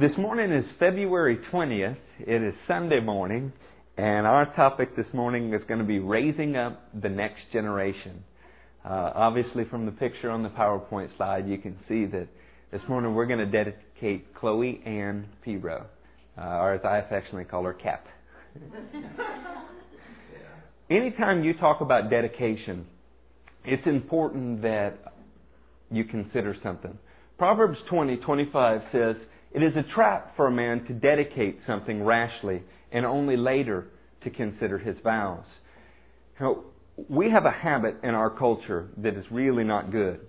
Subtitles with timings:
[0.00, 1.96] This morning is February 20th.
[2.20, 3.52] It is Sunday morning,
[3.96, 8.22] and our topic this morning is going to be raising up the next generation.
[8.84, 12.28] Uh, obviously, from the picture on the PowerPoint slide, you can see that
[12.70, 15.86] this morning we're going to dedicate Chloe Ann Pebro,
[16.40, 18.06] uh, or as I affectionately call her, Cap.
[20.90, 22.86] Anytime you talk about dedication,
[23.64, 25.12] it's important that
[25.90, 26.96] you consider something.
[27.36, 29.16] Proverbs 20, 25 says,
[29.58, 32.62] It is a trap for a man to dedicate something rashly
[32.92, 33.88] and only later
[34.22, 35.46] to consider his vows.
[36.38, 36.62] Now,
[37.08, 40.20] we have a habit in our culture that is really not good.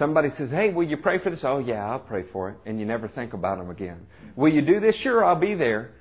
[0.00, 1.38] Somebody says, Hey, will you pray for this?
[1.44, 2.56] Oh, yeah, I'll pray for it.
[2.66, 4.04] And you never think about them again.
[4.34, 4.96] Will you do this?
[5.04, 5.92] Sure, I'll be there.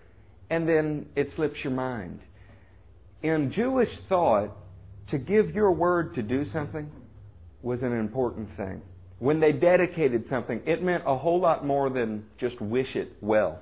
[0.50, 2.20] And then it slips your mind.
[3.22, 4.58] In Jewish thought,
[5.12, 6.90] to give your word to do something
[7.62, 8.82] was an important thing.
[9.20, 13.60] When they dedicated something, it meant a whole lot more than just wish it well.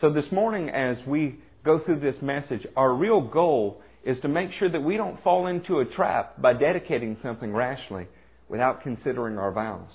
[0.00, 4.50] So this morning, as we go through this message, our real goal is to make
[4.58, 8.06] sure that we don't fall into a trap by dedicating something rashly
[8.48, 9.88] without considering our vows.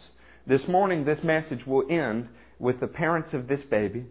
[0.48, 4.06] This morning, this message will end with the parents of this baby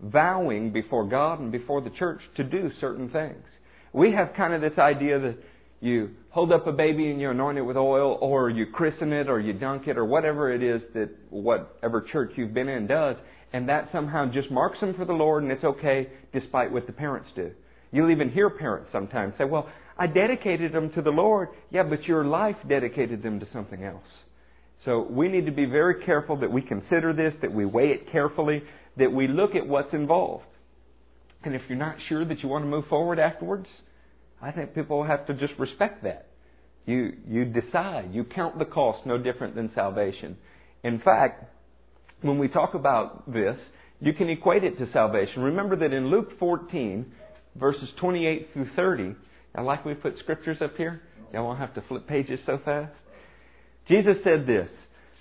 [0.00, 3.44] vowing before God and before the church to do certain things.
[3.92, 5.36] We have kind of this idea that
[5.82, 9.28] you hold up a baby and you anoint it with oil, or you christen it,
[9.28, 13.16] or you dunk it, or whatever it is that whatever church you've been in does,
[13.52, 16.92] and that somehow just marks them for the Lord and it's okay despite what the
[16.92, 17.50] parents do.
[17.90, 21.48] You'll even hear parents sometimes say, Well, I dedicated them to the Lord.
[21.70, 24.06] Yeah, but your life dedicated them to something else.
[24.84, 28.10] So we need to be very careful that we consider this, that we weigh it
[28.10, 28.62] carefully,
[28.96, 30.44] that we look at what's involved.
[31.44, 33.66] And if you're not sure that you want to move forward afterwards,
[34.42, 36.26] I think people have to just respect that.
[36.84, 38.10] You, you decide.
[38.12, 40.36] You count the cost no different than salvation.
[40.82, 41.44] In fact,
[42.22, 43.56] when we talk about this,
[44.00, 45.42] you can equate it to salvation.
[45.42, 47.06] Remember that in Luke 14,
[47.54, 49.14] verses 28 through 30,
[49.54, 51.02] I like we put scriptures up here.
[51.32, 52.92] Y'all won't have to flip pages so fast.
[53.88, 54.68] Jesus said this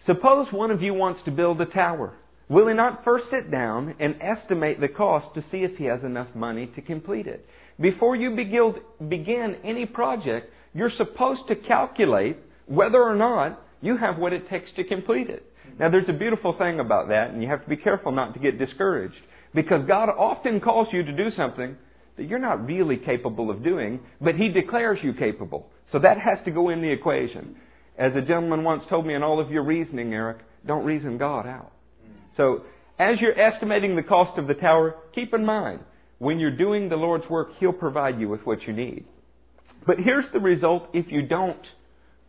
[0.08, 2.16] Suppose one of you wants to build a tower.
[2.50, 6.04] Will he not first sit down and estimate the cost to see if he has
[6.04, 7.46] enough money to complete it?
[7.82, 12.38] Before you begin any project, you're supposed to calculate
[12.68, 15.44] whether or not you have what it takes to complete it.
[15.80, 18.40] Now, there's a beautiful thing about that, and you have to be careful not to
[18.40, 19.16] get discouraged.
[19.56, 21.76] Because God often calls you to do something
[22.18, 25.70] that you're not really capable of doing, but He declares you capable.
[25.92, 27.56] So that has to go in the equation.
[27.98, 31.48] As a gentleman once told me, in all of your reasoning, Eric, don't reason God
[31.48, 31.72] out.
[32.38, 32.64] So,
[33.00, 35.80] as you're estimating the cost of the tower, keep in mind,
[36.22, 39.06] when you're doing the Lord's work, He'll provide you with what you need.
[39.88, 41.66] But here's the result if you don't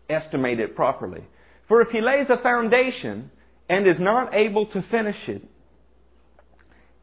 [0.09, 1.27] estimate it properly.
[1.69, 3.31] For if He lays a foundation
[3.69, 5.43] and is not able to finish it,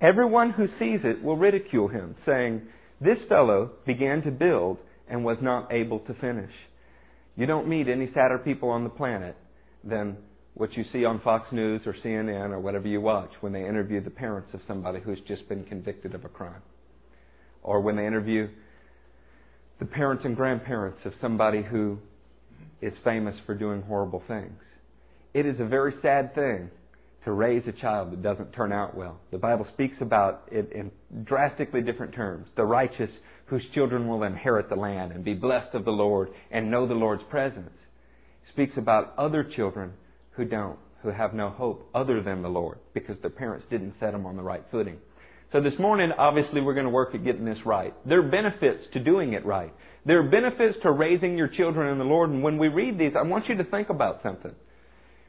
[0.01, 2.63] everyone who sees it will ridicule him, saying,
[2.99, 6.51] This fellow began to build and was not able to finish.
[7.35, 9.37] You don't meet any sadder people on the planet
[9.83, 10.17] than
[10.55, 14.03] what you see on Fox News or CNN or whatever you watch when they interview
[14.03, 16.63] the parents of somebody who's just been convicted of a crime
[17.63, 18.47] or when they interview
[19.79, 21.97] the parents and grandparents of somebody who
[22.81, 24.59] is famous for doing horrible things.
[25.33, 26.69] It is a very sad thing
[27.25, 29.19] to raise a child that doesn't turn out well.
[29.31, 30.91] The Bible speaks about it in
[31.23, 32.47] drastically different terms.
[32.55, 33.09] The righteous
[33.45, 36.93] whose children will inherit the land and be blessed of the Lord and know the
[36.93, 37.71] Lord's presence.
[38.51, 39.93] Speaks about other children
[40.31, 44.11] who don't, who have no hope other than the Lord because their parents didn't set
[44.11, 44.97] them on the right footing.
[45.51, 47.93] So this morning, obviously, we're going to work at getting this right.
[48.07, 49.73] There are benefits to doing it right.
[50.05, 52.29] There are benefits to raising your children in the Lord.
[52.29, 54.53] And when we read these, I want you to think about something.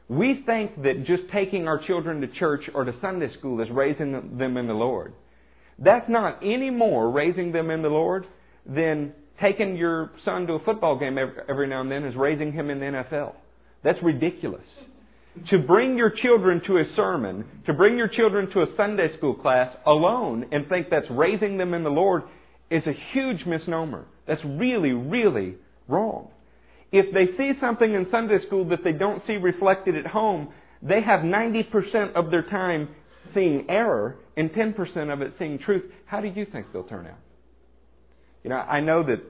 [0.07, 4.37] We think that just taking our children to church or to Sunday school is raising
[4.37, 5.13] them in the Lord.
[5.79, 8.27] That's not any more raising them in the Lord
[8.65, 11.17] than taking your son to a football game
[11.49, 13.33] every now and then is raising him in the NFL.
[13.83, 14.65] That's ridiculous.
[15.49, 19.33] To bring your children to a sermon, to bring your children to a Sunday school
[19.33, 22.23] class alone and think that's raising them in the Lord
[22.69, 24.05] is a huge misnomer.
[24.27, 25.55] That's really, really
[25.87, 26.29] wrong.
[26.91, 30.49] If they see something in Sunday school that they don't see reflected at home,
[30.81, 32.89] they have 90% of their time
[33.33, 35.83] seeing error and 10% of it seeing truth.
[36.05, 37.19] How do you think they'll turn out?
[38.43, 39.21] You know, I know that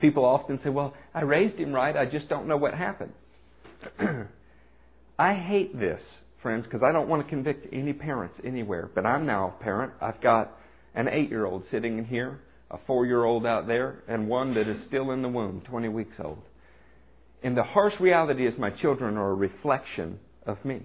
[0.00, 3.12] people often say, well, I raised him right, I just don't know what happened.
[5.18, 6.00] I hate this,
[6.42, 8.90] friends, because I don't want to convict any parents anywhere.
[8.94, 9.92] But I'm now a parent.
[10.00, 10.52] I've got
[10.94, 12.40] an eight year old sitting in here,
[12.70, 15.88] a four year old out there, and one that is still in the womb, 20
[15.88, 16.42] weeks old.
[17.42, 20.82] And the harsh reality is my children are a reflection of me.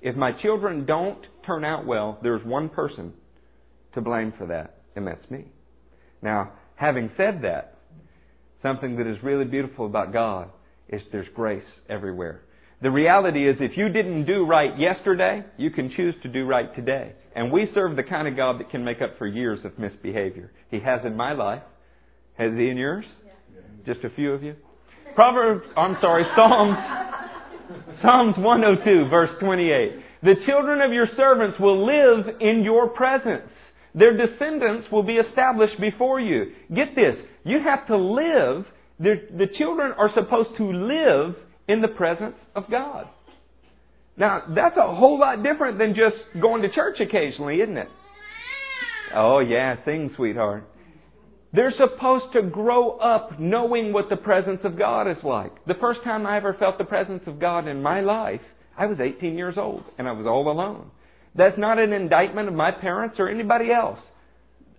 [0.00, 3.12] If my children don't turn out well, there's one person
[3.94, 5.46] to blame for that, and that's me.
[6.22, 7.78] Now, having said that,
[8.62, 10.50] something that is really beautiful about God
[10.88, 12.42] is there's grace everywhere.
[12.82, 16.74] The reality is if you didn't do right yesterday, you can choose to do right
[16.74, 17.12] today.
[17.34, 20.52] And we serve the kind of God that can make up for years of misbehavior.
[20.70, 21.62] He has in my life.
[22.36, 23.06] Has he in yours?
[23.24, 23.94] Yeah.
[23.94, 24.56] Just a few of you?
[25.14, 26.76] Proverbs, I'm sorry, Psalms,
[28.02, 30.02] Psalms 102 verse 28.
[30.22, 33.48] The children of your servants will live in your presence.
[33.94, 36.52] Their descendants will be established before you.
[36.74, 37.16] Get this.
[37.44, 38.66] You have to live.
[38.98, 41.36] The, the children are supposed to live
[41.68, 43.08] in the presence of God.
[44.16, 47.88] Now, that's a whole lot different than just going to church occasionally, isn't it?
[49.14, 50.68] Oh, yeah, sing, sweetheart.
[51.52, 55.64] They're supposed to grow up knowing what the presence of God is like.
[55.66, 58.40] The first time I ever felt the presence of God in my life,
[58.76, 60.90] I was 18 years old and I was all alone.
[61.34, 63.98] That's not an indictment of my parents or anybody else.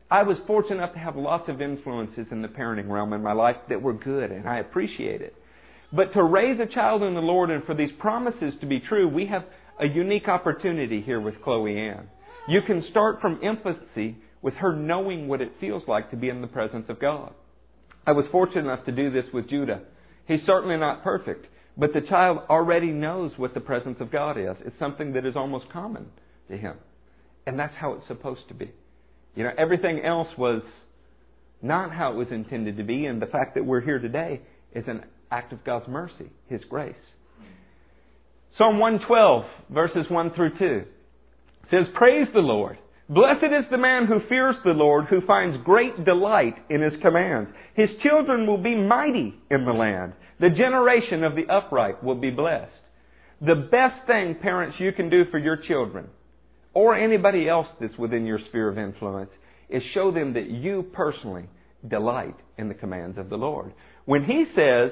[0.10, 3.34] I was fortunate enough to have lots of influences in the parenting realm in my
[3.34, 5.36] life that were good and I appreciate it.
[5.92, 9.08] But to raise a child in the Lord and for these promises to be true,
[9.08, 9.46] we have
[9.80, 12.10] a unique opportunity here with Chloe Ann.
[12.48, 16.42] You can start from infancy with her knowing what it feels like to be in
[16.42, 17.34] the presence of God.
[18.06, 19.82] I was fortunate enough to do this with Judah.
[20.28, 21.48] He's certainly not perfect,
[21.78, 24.56] but the child already knows what the presence of God is.
[24.66, 26.08] It's something that is almost common
[26.50, 26.76] to him.
[27.46, 28.72] And that's how it's supposed to be.
[29.36, 30.64] You know, everything else was
[31.62, 34.42] not how it was intended to be, and the fact that we're here today
[34.74, 36.96] is an act of God's mercy, His grace.
[38.58, 40.86] Psalm 112, verses 1 through 2
[41.70, 42.78] says, Praise the Lord.
[43.10, 47.50] Blessed is the man who fears the Lord, who finds great delight in his commands.
[47.76, 50.14] His children will be mighty in the land.
[50.40, 52.72] The generation of the upright will be blessed.
[53.42, 56.08] The best thing, parents, you can do for your children,
[56.74, 59.32] or anybody else that's within your sphere of influence,
[59.70, 61.46] is show them that you personally
[61.88, 63.72] delight in the commands of the Lord.
[64.06, 64.92] When he says,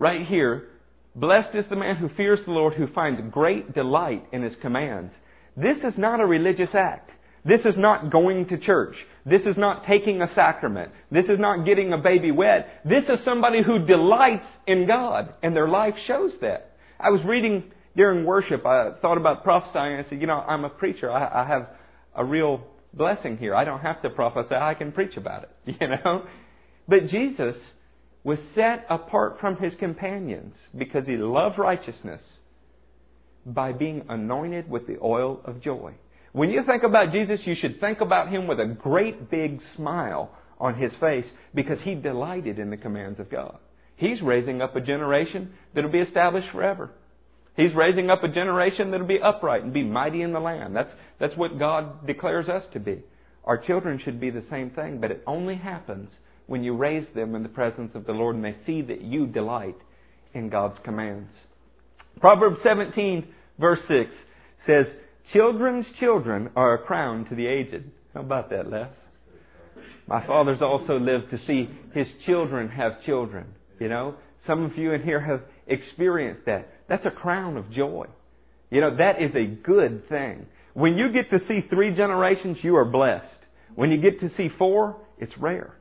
[0.00, 0.66] right here,
[1.14, 5.12] blessed is the man who fears the Lord, who finds great delight in his commands.
[5.56, 7.10] This is not a religious act.
[7.44, 8.96] This is not going to church.
[9.24, 10.90] This is not taking a sacrament.
[11.12, 12.80] This is not getting a baby wet.
[12.84, 16.72] This is somebody who delights in God, and their life shows that.
[16.98, 19.96] I was reading during worship, I thought about prophesying.
[19.96, 21.10] I said, you know, I'm a preacher.
[21.10, 21.68] I, I have
[22.14, 22.62] a real
[22.94, 23.54] blessing here.
[23.54, 24.54] I don't have to prophesy.
[24.54, 25.50] I can preach about it,
[25.80, 26.24] you know.
[26.88, 27.56] But Jesus
[28.22, 32.20] was set apart from his companions because he loved righteousness
[33.46, 35.94] by being anointed with the oil of joy.
[36.32, 40.30] When you think about Jesus, you should think about him with a great big smile
[40.58, 41.24] on his face
[41.54, 43.58] because he delighted in the commands of God.
[43.96, 46.90] He's raising up a generation that'll be established forever.
[47.56, 50.76] He's raising up a generation that'll be upright and be mighty in the land.
[50.76, 53.02] That's, that's what God declares us to be.
[53.44, 56.10] Our children should be the same thing, but it only happens
[56.50, 59.24] when you raise them in the presence of the Lord and they see that you
[59.24, 59.76] delight
[60.34, 61.30] in God's commands.
[62.20, 63.24] Proverbs 17,
[63.60, 64.10] verse 6
[64.66, 64.86] says,
[65.32, 67.84] Children's children are a crown to the aged.
[68.14, 68.88] How about that, Les?
[70.08, 73.46] My father's also lived to see his children have children.
[73.78, 76.68] You know, some of you in here have experienced that.
[76.88, 78.06] That's a crown of joy.
[78.72, 80.46] You know, that is a good thing.
[80.74, 83.26] When you get to see three generations, you are blessed.
[83.76, 85.76] When you get to see four, it's rare.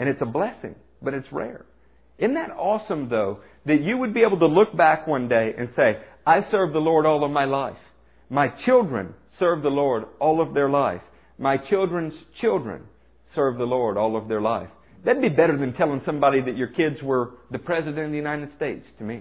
[0.00, 1.66] And it's a blessing, but it's rare.
[2.16, 5.68] Isn't that awesome, though, that you would be able to look back one day and
[5.76, 7.76] say, I served the Lord all of my life.
[8.30, 11.02] My children served the Lord all of their life.
[11.36, 12.84] My children's children
[13.34, 14.70] served the Lord all of their life.
[15.04, 18.56] That'd be better than telling somebody that your kids were the President of the United
[18.56, 19.20] States to me.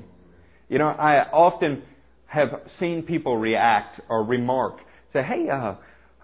[0.69, 1.83] You know, I often
[2.27, 4.77] have seen people react or remark,
[5.11, 5.75] say, hey, uh,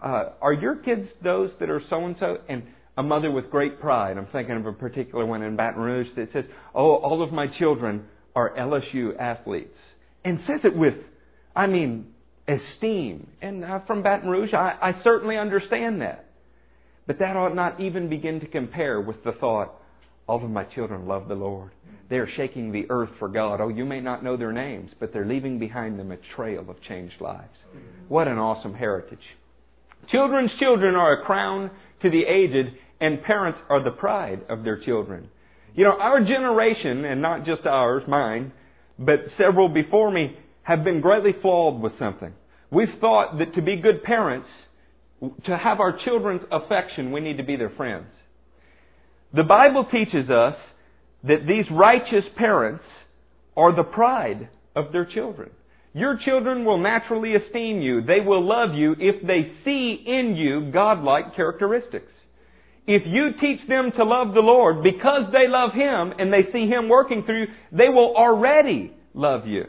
[0.01, 2.38] uh, are your kids those that are so and so?
[2.47, 2.63] And
[2.97, 6.31] a mother with great pride, I'm thinking of a particular one in Baton Rouge that
[6.31, 9.77] says, oh, all of my children are LSU athletes.
[10.23, 10.95] And says it with,
[11.55, 12.07] I mean,
[12.47, 13.27] esteem.
[13.41, 16.25] And uh, from Baton Rouge, I, I certainly understand that.
[17.07, 19.75] But that ought not even begin to compare with the thought,
[20.27, 21.71] all of my children love the Lord.
[22.09, 23.61] They are shaking the earth for God.
[23.61, 26.81] Oh, you may not know their names, but they're leaving behind them a trail of
[26.83, 27.57] changed lives.
[28.07, 29.19] What an awesome heritage.
[30.11, 31.71] Children's children are a crown
[32.01, 35.29] to the aged, and parents are the pride of their children.
[35.75, 38.53] You know, our generation, and not just ours, mine,
[38.97, 42.33] but several before me, have been greatly flawed with something.
[42.71, 44.47] We've thought that to be good parents,
[45.45, 48.07] to have our children's affection, we need to be their friends.
[49.33, 50.55] The Bible teaches us
[51.23, 52.83] that these righteous parents
[53.57, 55.49] are the pride of their children.
[55.93, 58.01] Your children will naturally esteem you.
[58.01, 62.11] They will love you if they see in you godlike characteristics.
[62.87, 66.67] If you teach them to love the Lord because they love Him and they see
[66.67, 69.65] Him working through you, they will already love you.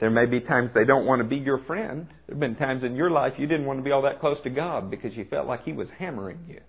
[0.00, 2.06] There may be times they don't want to be your friend.
[2.26, 4.38] There have been times in your life you didn't want to be all that close
[4.44, 6.60] to God because you felt like He was hammering you.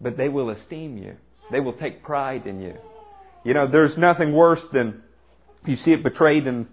[0.00, 1.16] But they will esteem you.
[1.50, 2.74] They will take pride in you.
[3.44, 5.02] You know, there's nothing worse than
[5.66, 6.66] you see it betrayed in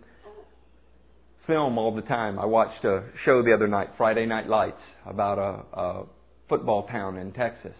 [1.45, 2.37] film all the time.
[2.37, 6.03] I watched a show the other night, Friday Night Lights, about a, a
[6.49, 7.75] football town in Texas.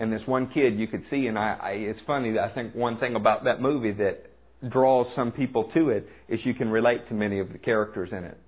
[0.00, 2.38] And this one kid you could see, and I, I, it's funny.
[2.38, 4.26] I think one thing about that movie that
[4.68, 8.24] draws some people to it is you can relate to many of the characters in
[8.24, 8.38] it.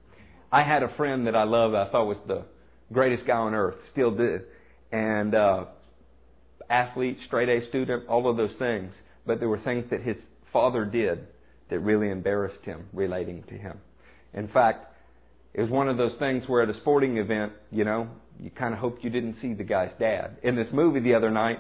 [0.51, 1.75] I had a friend that I loved.
[1.75, 2.45] I thought was the
[2.93, 4.41] greatest guy on earth, still do,
[4.91, 5.65] and uh,
[6.71, 8.93] athlete, straight A student, all of those things.
[9.27, 10.17] But there were things that his
[10.53, 11.27] father did
[11.71, 13.79] that really embarrassed him relating to him.
[14.35, 14.95] In fact,
[15.55, 18.09] it was one of those things where at a sporting event, you know,
[18.41, 20.37] you kind of hoped you didn't see the guy's dad.
[20.43, 21.59] In this movie the other night,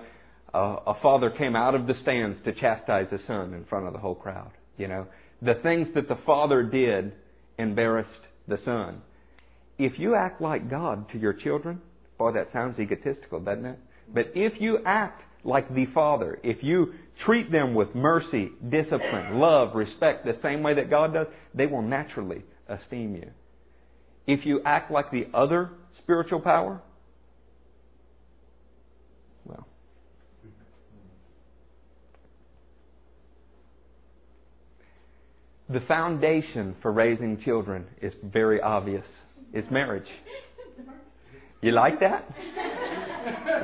[0.55, 3.93] uh, a father came out of the stands to chastise his son in front of
[3.93, 4.51] the whole crowd.
[4.79, 5.07] You know,
[5.43, 7.13] the things that the father did
[7.59, 8.11] embarrassed
[8.49, 9.03] the son.
[9.79, 11.81] If you act like God to your children,
[12.19, 13.79] boy, that sounds egotistical, doesn't it?
[14.13, 19.75] But if you act like the Father, if you treat them with mercy, discipline, love,
[19.75, 23.31] respect, the same way that God does, they will naturally esteem you.
[24.27, 25.71] If you act like the other
[26.07, 26.81] spiritual power,
[29.45, 29.67] well,
[35.69, 39.05] the foundation for raising children is very obvious.
[39.53, 40.07] It's marriage.
[41.61, 42.25] You like that?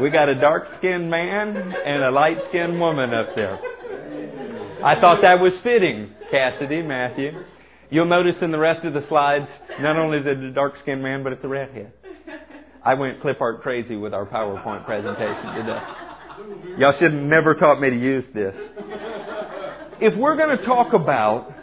[0.01, 3.55] We got a dark skinned man and a light skinned woman up there.
[4.85, 7.31] I thought that was fitting, Cassidy, Matthew.
[7.89, 9.47] You'll notice in the rest of the slides,
[9.81, 11.93] not only is it a dark skinned man, but it's a redhead.
[12.85, 15.81] I went clip art crazy with our PowerPoint presentation today.
[16.79, 18.55] Y'all should have never taught me to use this.
[20.01, 21.55] If we're going to talk about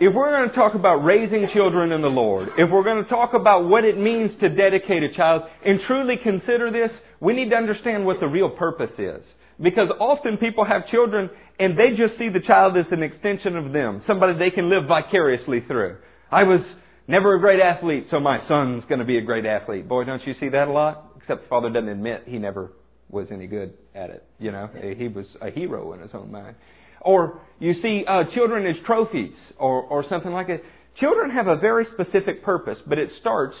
[0.00, 3.10] if we're going to talk about raising children in the Lord, if we're going to
[3.10, 7.50] talk about what it means to dedicate a child and truly consider this, we need
[7.50, 9.24] to understand what the real purpose is.
[9.60, 13.72] Because often people have children and they just see the child as an extension of
[13.72, 15.96] them, somebody they can live vicariously through.
[16.30, 16.60] I was
[17.08, 19.88] never a great athlete, so my son's going to be a great athlete.
[19.88, 21.12] Boy, don't you see that a lot?
[21.16, 22.72] Except the father doesn't admit he never
[23.10, 24.24] was any good at it.
[24.38, 26.54] You know, he was a hero in his own mind.
[27.00, 30.62] Or you see uh, children as trophies or, or something like that.
[31.00, 33.56] Children have a very specific purpose, but it starts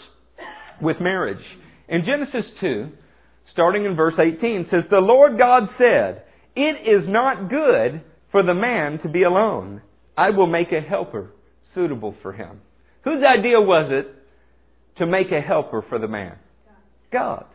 [0.80, 1.44] with marriage.
[1.88, 2.88] In Genesis 2,
[3.52, 6.24] starting in verse 18, says, The Lord God said,
[6.56, 8.02] It is not good
[8.32, 9.82] for the man to be alone.
[10.16, 11.30] I will make a helper
[11.74, 12.60] suitable for him.
[13.04, 14.14] Whose idea was it
[14.98, 16.36] to make a helper for the man?
[17.12, 17.46] God's.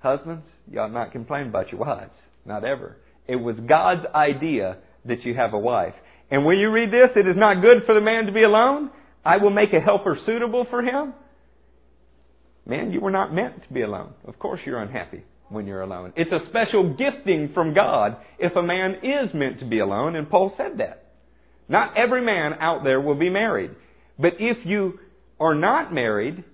[0.00, 0.44] Husbands,
[0.78, 2.12] ought not complain about your wives.
[2.44, 2.96] Not ever.
[3.26, 5.94] It was God's idea that you have a wife.
[6.30, 8.90] And when you read this, it is not good for the man to be alone.
[9.24, 11.14] I will make a helper suitable for him.
[12.66, 14.12] Man, you were not meant to be alone.
[14.26, 16.12] Of course you're unhappy when you're alone.
[16.16, 20.28] It's a special gifting from God if a man is meant to be alone, and
[20.28, 21.06] Paul said that.
[21.68, 23.70] Not every man out there will be married.
[24.18, 24.98] But if you
[25.38, 26.44] are not married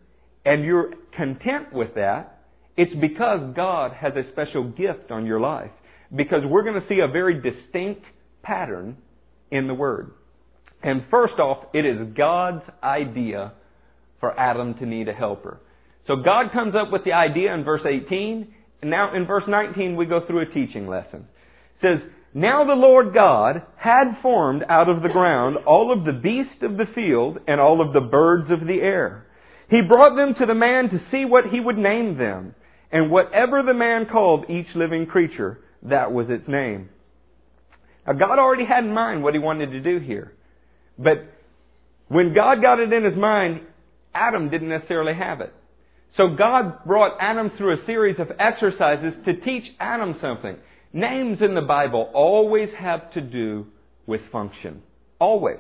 [0.45, 2.43] and you're content with that,
[2.77, 5.71] it's because God has a special gift on your life.
[6.15, 8.05] Because we're going to see a very distinct
[8.43, 8.97] pattern
[9.51, 10.13] in the Word.
[10.83, 13.55] And first off, it is God's idea
[14.21, 15.61] for Adam to need a helper.
[16.07, 18.53] So God comes up with the idea in verse 18,
[18.83, 21.27] and now in verse 19 we go through a teaching lesson.
[21.81, 26.13] It says, Now the Lord God had formed out of the ground all of the
[26.13, 29.27] beasts of the field and all of the birds of the air.
[29.71, 32.55] He brought them to the man to see what he would name them.
[32.91, 36.91] And whatever the man called each living creature, that was its name.
[38.07, 40.33] Now, God already had in mind what He wanted to do here.
[40.99, 41.25] But
[42.09, 43.63] when God got it in His mind,
[44.15, 45.53] Adam didn't necessarily have it.
[46.17, 50.57] So God brought Adam through a series of exercises to teach Adam something.
[50.95, 53.67] Names in the Bible always have to do
[54.07, 54.81] with function.
[55.19, 55.59] Always.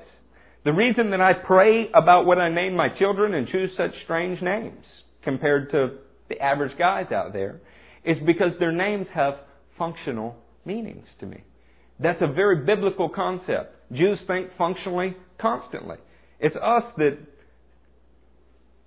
[0.64, 4.40] The reason that I pray about what I name my children and choose such strange
[4.40, 4.86] names
[5.24, 5.98] compared to
[6.28, 7.60] the average guys out there
[8.04, 9.34] is because their names have
[9.76, 11.42] functional meanings to me.
[11.98, 13.74] That's a very biblical concept.
[13.92, 15.96] Jews think functionally constantly.
[16.38, 17.18] It's us that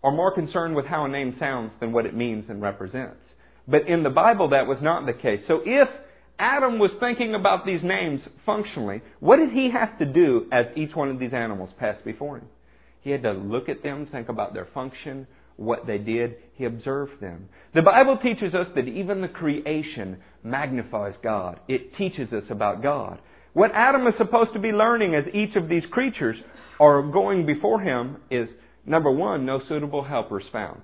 [0.01, 3.19] are more concerned with how a name sounds than what it means and represents.
[3.67, 5.41] But in the Bible, that was not the case.
[5.49, 5.89] So if
[6.39, 10.95] Adam was thinking about these names functionally, what did he have to do as each
[10.95, 12.47] one of these animals passed before him?
[13.01, 15.25] He had to look at them, think about their function,
[15.55, 16.35] what they did.
[16.53, 17.49] He observed them.
[17.73, 21.59] The Bible teaches us that even the creation magnifies God.
[21.67, 23.19] It teaches us about God.
[23.53, 26.37] What Adam is supposed to be learning as each of these creatures
[26.79, 28.47] are going before him is
[28.85, 30.81] number one, no suitable helpers found.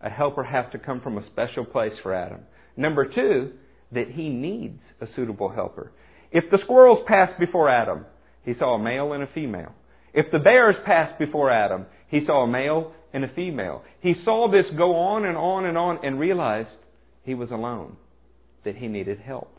[0.00, 2.40] A helper has to come from a special place for Adam.
[2.76, 3.52] Number two,
[3.92, 5.92] that he needs a suitable helper.
[6.30, 8.04] If the squirrels passed before Adam,
[8.44, 9.72] he saw a male and a female.
[10.12, 13.82] If the bears passed before Adam, he saw a male and a female.
[14.00, 16.68] He saw this go on and on and on and realized
[17.22, 17.96] he was alone,
[18.64, 19.54] that he needed help.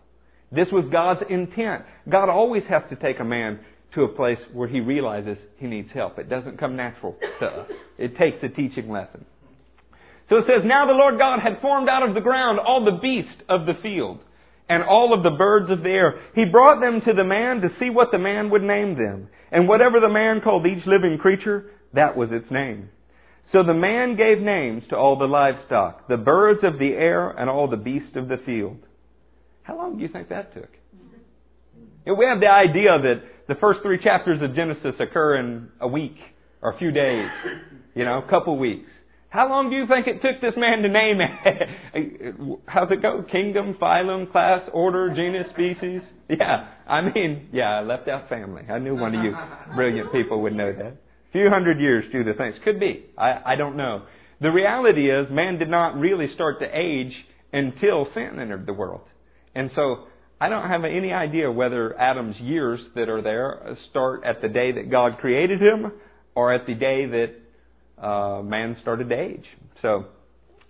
[0.51, 1.83] This was God's intent.
[2.09, 3.59] God always has to take a man
[3.93, 6.19] to a place where he realizes he needs help.
[6.19, 7.69] It doesn't come natural to us.
[7.97, 9.25] It takes a teaching lesson.
[10.29, 12.99] So it says, Now the Lord God had formed out of the ground all the
[13.01, 14.19] beasts of the field
[14.69, 16.21] and all of the birds of the air.
[16.35, 19.29] He brought them to the man to see what the man would name them.
[19.51, 22.89] And whatever the man called each living creature, that was its name.
[23.51, 27.49] So the man gave names to all the livestock, the birds of the air, and
[27.49, 28.77] all the beasts of the field.
[29.63, 30.69] How long do you think that took?
[32.05, 36.15] we have the idea that the first three chapters of Genesis occur in a week
[36.61, 37.29] or a few days,
[37.95, 38.89] you know, a couple weeks.
[39.29, 42.59] How long do you think it took this man to name it?
[42.65, 43.23] How's it go?
[43.31, 46.01] Kingdom, phylum, class, order, genus, species?
[46.29, 48.63] Yeah, I mean, yeah, I left out family.
[48.69, 49.35] I knew one of you
[49.75, 50.93] brilliant people would know that.
[50.93, 52.55] A few hundred years due to things.
[52.63, 53.05] Could be.
[53.17, 54.03] I, I don't know.
[54.41, 57.13] The reality is, man did not really start to age
[57.53, 59.01] until sin entered the world.
[59.53, 60.05] And so,
[60.41, 64.71] I don't have any idea whether Adam's years that are there start at the day
[64.71, 65.91] that God created him
[66.33, 67.33] or at the day that
[68.01, 69.45] uh, man started to age.
[69.81, 70.05] So,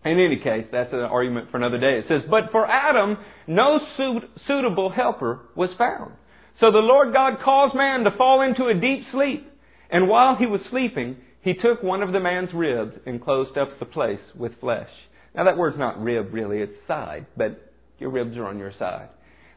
[0.06, 2.00] in any case, that's an argument for another day.
[2.00, 3.18] It says, But for Adam,
[3.48, 6.14] no suit, suitable helper was found.
[6.60, 9.50] So the Lord God caused man to fall into a deep sleep.
[9.90, 13.80] And while he was sleeping, he took one of the man's ribs and closed up
[13.80, 14.90] the place with flesh.
[15.36, 19.10] Now that word's not rib really, it's side, but your ribs are on your side.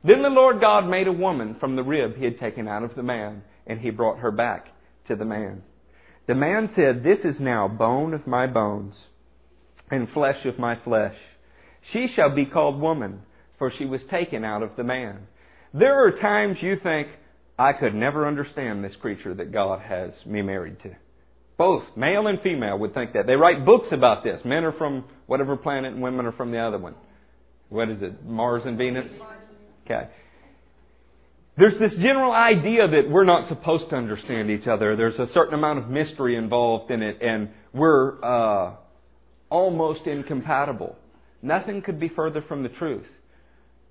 [0.04, 2.94] Then the Lord God made a woman from the rib he had taken out of
[2.94, 4.66] the man, and he brought her back
[5.08, 5.62] to the man.
[6.26, 8.94] The man said, This is now bone of my bones
[9.90, 11.14] and flesh of my flesh.
[11.92, 13.20] She shall be called woman,
[13.58, 15.26] for she was taken out of the man.
[15.74, 17.08] There are times you think,
[17.58, 20.96] I could never understand this creature that God has me married to.
[21.58, 23.26] Both male and female would think that.
[23.26, 24.40] They write books about this.
[24.44, 26.94] Men are from whatever planet and women are from the other one.
[27.68, 28.24] What is it?
[28.24, 29.06] Mars and Venus?
[29.84, 30.08] Okay.
[31.56, 34.96] There's this general idea that we're not supposed to understand each other.
[34.96, 38.74] There's a certain amount of mystery involved in it, and we're uh,
[39.50, 40.96] almost incompatible.
[41.42, 43.06] Nothing could be further from the truth.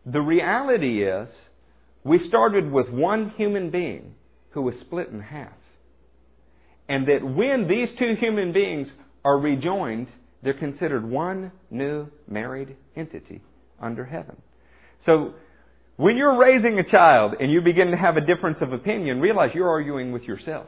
[0.06, 1.28] The reality is,
[2.04, 4.16] we started with one human being
[4.52, 5.54] who was split in half.
[6.90, 8.88] And that when these two human beings
[9.24, 10.08] are rejoined,
[10.42, 13.42] they're considered one new married entity
[13.80, 14.42] under heaven.
[15.06, 15.36] So
[16.02, 19.52] when you're raising a child and you begin to have a difference of opinion, realize
[19.54, 20.66] you're arguing with yourself.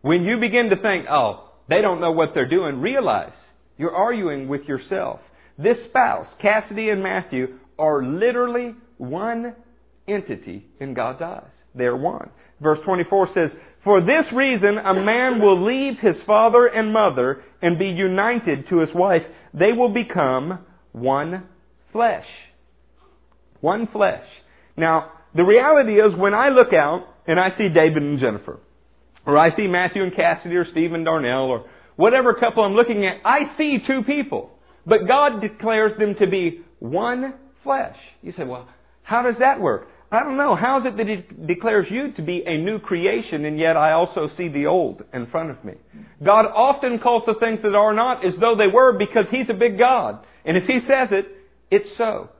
[0.00, 3.30] When you begin to think, oh, they don't know what they're doing, realize
[3.76, 5.20] you're arguing with yourself.
[5.56, 9.54] This spouse, Cassidy and Matthew, are literally one
[10.08, 11.44] entity in God's eyes.
[11.76, 12.30] They're one.
[12.60, 13.50] Verse 24 says,
[13.84, 18.80] For this reason a man will leave his father and mother and be united to
[18.80, 19.22] his wife.
[19.54, 20.58] They will become
[20.90, 21.44] one
[21.92, 22.26] flesh.
[23.60, 24.24] One flesh.
[24.76, 28.60] Now, the reality is when I look out and I see David and Jennifer,
[29.26, 31.66] or I see Matthew and Cassidy or Steve and Darnell or
[31.96, 34.50] whatever couple I'm looking at, I see two people.
[34.86, 37.96] But God declares them to be one flesh.
[38.22, 38.68] You say, well,
[39.02, 39.88] how does that work?
[40.10, 40.56] I don't know.
[40.56, 43.92] How is it that He declares you to be a new creation and yet I
[43.92, 45.74] also see the old in front of me?
[46.24, 49.54] God often calls the things that are not as though they were because He's a
[49.54, 50.24] big God.
[50.46, 51.26] And if He says it,
[51.70, 52.30] it's so.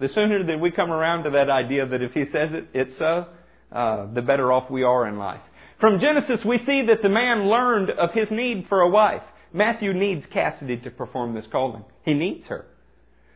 [0.00, 2.98] The sooner that we come around to that idea that if He says it, it's
[2.98, 3.26] so,
[3.72, 5.40] uh, the better off we are in life.
[5.80, 9.22] From Genesis, we see that the man learned of his need for a wife.
[9.52, 11.84] Matthew needs Cassidy to perform this calling.
[12.04, 12.66] He needs her.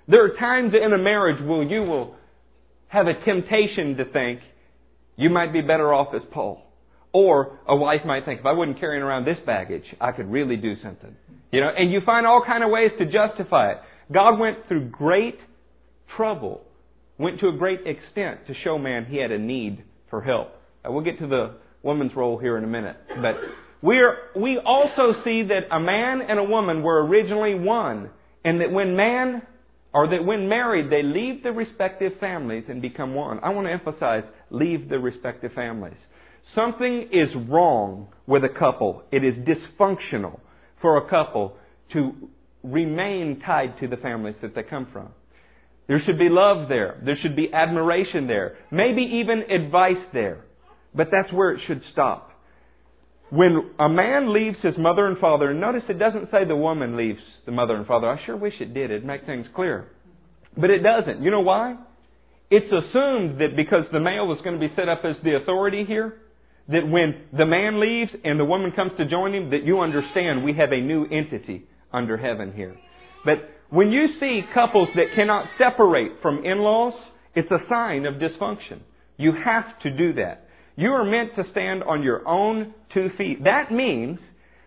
[0.09, 2.17] There are times in a marriage where you will
[2.89, 4.41] have a temptation to think
[5.17, 6.63] you might be better off as Paul.
[7.13, 10.57] Or a wife might think, if I wasn't carrying around this baggage, I could really
[10.57, 11.15] do something.
[11.53, 13.77] You know, and you find all kind of ways to justify it.
[14.11, 15.39] God went through great
[16.17, 16.63] trouble,
[17.19, 20.49] went to a great extent to show man he had a need for help.
[20.85, 22.97] Uh, we'll get to the woman's role here in a minute.
[23.21, 23.37] But
[23.83, 28.11] we are, we also see that a man and a woman were originally one,
[28.45, 29.43] and that when man,
[29.93, 33.41] or that when married, they leave the respective families and become one.
[33.43, 35.99] I want to emphasize, leave the respective families.
[36.55, 39.03] Something is wrong with a couple.
[39.11, 40.41] It is dysfunctional
[40.81, 41.57] for a couple
[41.93, 42.13] to
[42.63, 45.09] remain tied to the families that they come from.
[45.93, 46.99] There should be love there.
[47.05, 48.57] There should be admiration there.
[48.71, 50.47] Maybe even advice there.
[50.95, 52.31] But that's where it should stop.
[53.29, 56.97] When a man leaves his mother and father, and notice it doesn't say the woman
[56.97, 58.09] leaves the mother and father.
[58.09, 58.91] I sure wish it did.
[58.91, 59.89] It'd make things clear.
[60.57, 61.23] But it doesn't.
[61.23, 61.77] You know why?
[62.51, 65.85] It's assumed that because the male is going to be set up as the authority
[65.85, 66.23] here,
[66.69, 70.43] that when the man leaves and the woman comes to join him, that you understand
[70.43, 72.79] we have a new entity under heaven here.
[73.27, 76.93] But when you see couples that cannot separate from in-laws,
[77.35, 78.81] it's a sign of dysfunction.
[79.17, 80.47] You have to do that.
[80.77, 83.45] You are meant to stand on your own two feet.
[83.45, 84.19] That means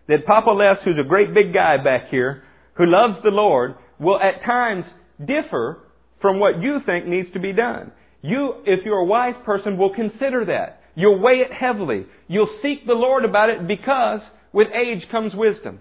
[0.08, 2.42] that Papa Les, who's a great big guy back here,
[2.74, 4.84] who loves the Lord, will at times
[5.24, 5.78] differ
[6.20, 7.92] from what you think needs to be done.
[8.22, 10.80] You, if you're a wise person, will consider that.
[10.96, 12.06] You'll weigh it heavily.
[12.26, 14.20] You'll seek the Lord about it because
[14.52, 15.78] with age comes wisdom.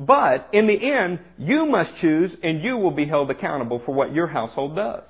[0.00, 4.12] But in the end, you must choose and you will be held accountable for what
[4.12, 5.04] your household does.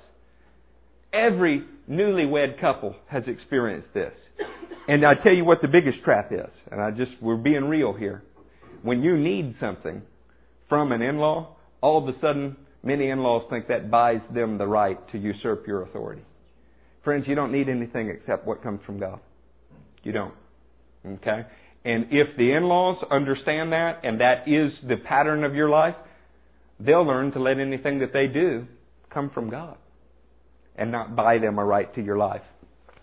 [1.13, 4.13] Every newlywed couple has experienced this.
[4.87, 7.93] And I tell you what the biggest trap is, and I just, we're being real
[7.93, 8.23] here.
[8.83, 10.01] When you need something
[10.69, 14.97] from an in-law, all of a sudden Many in-laws think that buys them the right
[15.11, 16.23] to usurp your authority.
[17.03, 19.19] Friends, you don't need anything except what comes from God.
[20.03, 20.33] You don't.
[21.05, 21.45] Okay?
[21.83, 25.95] And if the in-laws understand that and that is the pattern of your life,
[26.79, 28.67] they'll learn to let anything that they do
[29.09, 29.77] come from God
[30.75, 32.41] and not buy them a right to your life.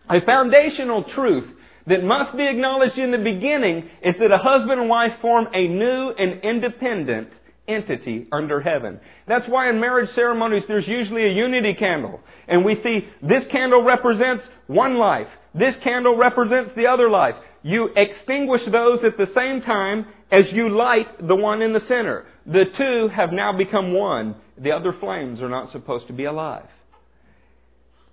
[0.08, 1.48] A foundational truth
[1.86, 5.68] that must be acknowledged in the beginning is that a husband and wife form a
[5.68, 7.28] new and independent
[7.66, 9.00] entity under heaven.
[9.26, 12.20] That's why in marriage ceremonies there's usually a unity candle.
[12.46, 15.26] And we see this candle represents one life.
[15.54, 17.34] This candle represents the other life.
[17.62, 22.26] You extinguish those at the same time as you light the one in the center.
[22.46, 24.36] The two have now become one.
[24.56, 26.68] The other flames are not supposed to be alive.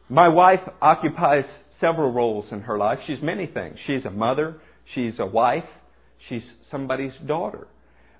[0.10, 1.46] My wife occupies
[1.80, 3.00] several roles in her life.
[3.08, 3.78] She's many things.
[3.88, 4.58] She's a mother.
[4.94, 5.64] She's a wife.
[6.30, 7.68] She's somebody's daughter.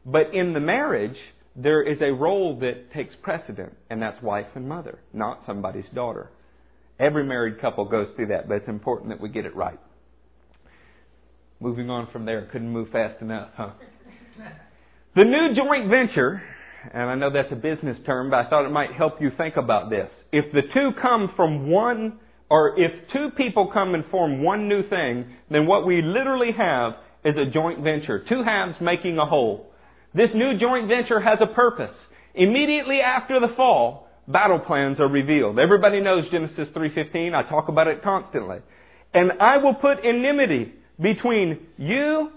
[0.06, 1.18] But in the marriage,
[1.56, 6.30] there is a role that takes precedent, and that's wife and mother, not somebody's daughter.
[7.00, 9.80] Every married couple goes through that, but it's important that we get it right.
[11.60, 13.70] Moving on from there, couldn't move fast enough, huh?
[15.16, 16.42] The new joint venture,
[16.94, 19.56] and I know that's a business term, but I thought it might help you think
[19.56, 20.10] about this.
[20.34, 24.88] If the two come from one, or if two people come and form one new
[24.90, 28.24] thing, then what we literally have is a joint venture.
[28.28, 29.72] Two halves making a whole.
[30.14, 31.96] This new joint venture has a purpose.
[32.36, 35.58] Immediately after the fall, battle plans are revealed.
[35.58, 37.34] Everybody knows Genesis 3:15.
[37.34, 38.60] I talk about it constantly.
[39.14, 42.32] And I will put enmity between you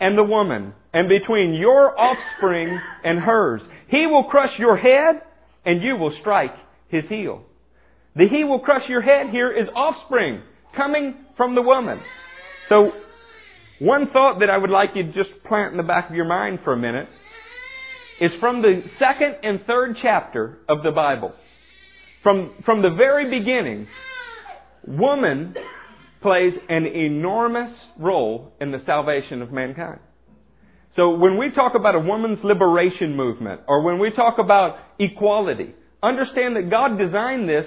[0.00, 3.60] and the woman, and between your offspring and hers.
[3.88, 5.22] He will crush your head,
[5.64, 6.54] and you will strike
[6.88, 7.44] his heel.
[8.16, 10.42] The he will crush your head here is offspring
[10.76, 12.00] coming from the woman.
[12.68, 12.92] So,
[13.78, 16.26] one thought that I would like you to just plant in the back of your
[16.26, 17.08] mind for a minute
[18.20, 21.32] is from the second and third chapter of the Bible.
[22.22, 23.86] From, from the very beginning,
[24.86, 25.54] woman
[26.22, 30.00] plays an enormous role in the salvation of mankind.
[30.96, 35.74] So when we talk about a woman's liberation movement, or when we talk about equality,
[36.02, 37.66] understand that God designed this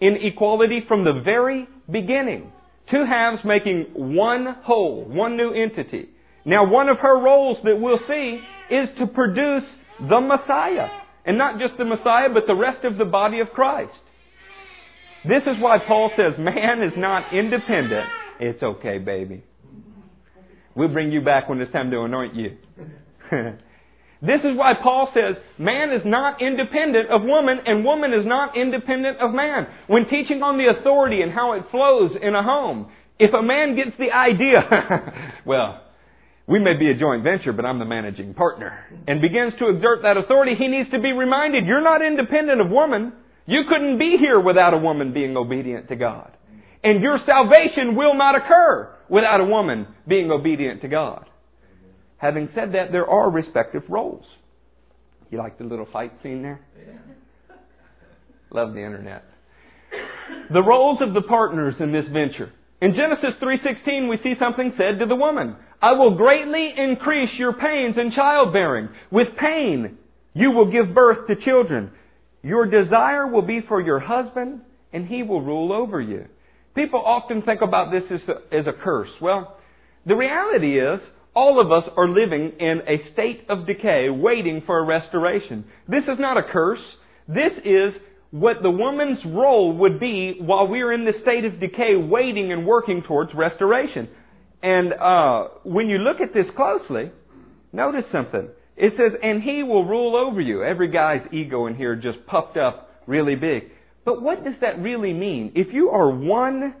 [0.00, 2.52] in equality from the very beginning.
[2.90, 6.08] Two halves making one whole, one new entity.
[6.44, 9.64] Now one of her roles that we'll see is to produce
[9.98, 10.88] the Messiah.
[11.26, 13.92] And not just the Messiah, but the rest of the body of Christ.
[15.24, 18.08] This is why Paul says man is not independent.
[18.40, 19.44] It's okay, baby.
[20.74, 22.56] We'll bring you back when it's time to anoint you.
[24.22, 28.56] this is why Paul says man is not independent of woman and woman is not
[28.56, 29.66] independent of man.
[29.88, 33.76] When teaching on the authority and how it flows in a home, if a man
[33.76, 34.64] gets the idea,
[35.46, 35.82] well,
[36.46, 40.02] we may be a joint venture, but I'm the managing partner, and begins to exert
[40.02, 43.12] that authority, he needs to be reminded, you're not independent of woman.
[43.50, 46.30] You couldn't be here without a woman being obedient to God.
[46.84, 51.28] And your salvation will not occur without a woman being obedient to God.
[52.18, 54.24] Having said that, there are respective roles.
[55.30, 56.60] You like the little fight scene there?
[58.52, 59.24] Love the internet.
[60.52, 62.52] The roles of the partners in this venture.
[62.80, 65.56] In Genesis 3:16 we see something said to the woman.
[65.82, 68.90] I will greatly increase your pains in childbearing.
[69.10, 69.98] With pain,
[70.34, 71.90] you will give birth to children.
[72.42, 74.60] Your desire will be for your husband,
[74.92, 76.26] and he will rule over you.
[76.74, 79.10] People often think about this as a, as a curse.
[79.20, 79.58] Well,
[80.06, 81.00] The reality is,
[81.34, 85.64] all of us are living in a state of decay, waiting for a restoration.
[85.88, 86.80] This is not a curse.
[87.28, 87.92] This is
[88.30, 92.66] what the woman's role would be while we're in this state of decay, waiting and
[92.66, 94.08] working towards restoration.
[94.62, 97.10] And uh, when you look at this closely,
[97.72, 98.48] notice something.
[98.80, 100.62] It says, and he will rule over you.
[100.62, 103.64] Every guy's ego in here just puffed up really big.
[104.06, 105.52] But what does that really mean?
[105.54, 106.74] If you are one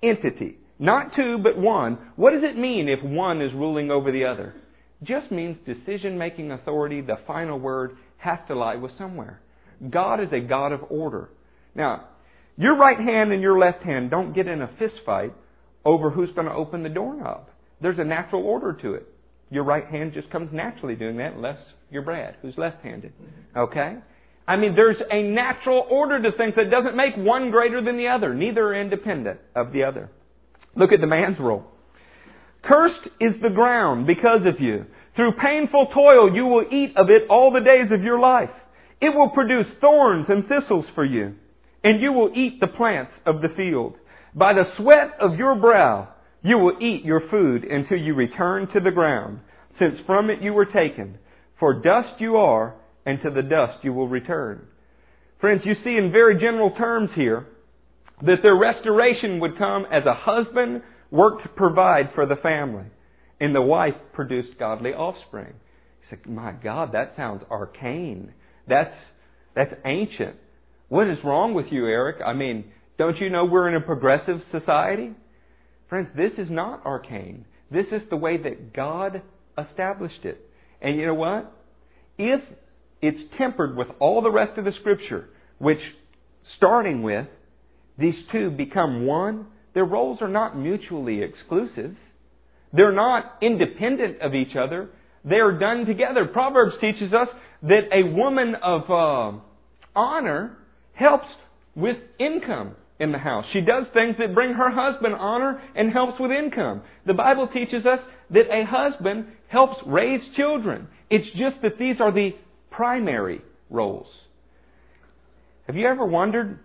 [0.00, 4.26] entity, not two, but one, what does it mean if one is ruling over the
[4.26, 4.54] other?
[5.02, 9.40] Just means decision making authority, the final word, has to lie with somewhere.
[9.90, 11.30] God is a God of order.
[11.74, 12.10] Now,
[12.56, 15.32] your right hand and your left hand don't get in a fist fight
[15.84, 17.48] over who's going to open the doorknob.
[17.80, 19.08] There's a natural order to it.
[19.50, 21.58] Your right hand just comes naturally doing that unless
[21.90, 23.12] you're Brad, who's left-handed.
[23.12, 23.58] Mm-hmm.
[23.58, 23.96] Okay?
[24.46, 28.08] I mean, there's a natural order to things that doesn't make one greater than the
[28.08, 28.34] other.
[28.34, 30.10] Neither are independent of the other.
[30.74, 31.64] Look at the man's role.
[32.62, 34.86] Cursed is the ground because of you.
[35.16, 38.50] Through painful toil you will eat of it all the days of your life.
[39.00, 41.34] It will produce thorns and thistles for you,
[41.82, 43.94] and you will eat the plants of the field.
[44.34, 46.08] By the sweat of your brow
[46.42, 49.40] you will eat your food until you return to the ground,
[49.78, 51.18] since from it you were taken.
[51.58, 54.66] For dust you are, and to the dust you will return.
[55.40, 57.46] Friends, you see in very general terms here
[58.22, 62.84] that their restoration would come as a husband worked to provide for the family,
[63.40, 65.54] and the wife produced godly offspring.
[66.02, 68.32] You say, my God, that sounds arcane.
[68.68, 68.94] That's,
[69.54, 70.36] that's ancient.
[70.88, 72.16] What is wrong with you, Eric?
[72.24, 72.64] I mean,
[72.98, 75.12] don't you know we're in a progressive society?
[75.90, 77.44] Friends, this is not arcane.
[77.70, 79.22] This is the way that God
[79.58, 80.40] established it.
[80.80, 81.52] And you know what?
[82.16, 82.40] If
[83.02, 85.80] it's tempered with all the rest of the Scripture, which,
[86.56, 87.26] starting with,
[87.98, 91.96] these two become one, their roles are not mutually exclusive.
[92.72, 94.90] They're not independent of each other.
[95.24, 96.24] They are done together.
[96.26, 97.28] Proverbs teaches us
[97.62, 99.38] that a woman of uh,
[99.96, 100.56] honor
[100.94, 101.26] helps
[101.74, 103.46] with income in the house.
[103.52, 106.82] She does things that bring her husband honor and helps with income.
[107.06, 107.98] The Bible teaches us
[108.30, 110.86] that a husband helps raise children.
[111.08, 112.36] It's just that these are the
[112.70, 114.06] primary roles.
[115.66, 116.60] Have you ever wondered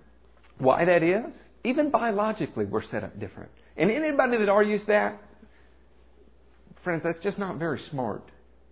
[0.57, 1.33] why that is?
[1.63, 3.49] Even biologically, we're set up different.
[3.77, 5.21] And anybody that argues that,
[6.83, 8.23] friends, that's just not very smart.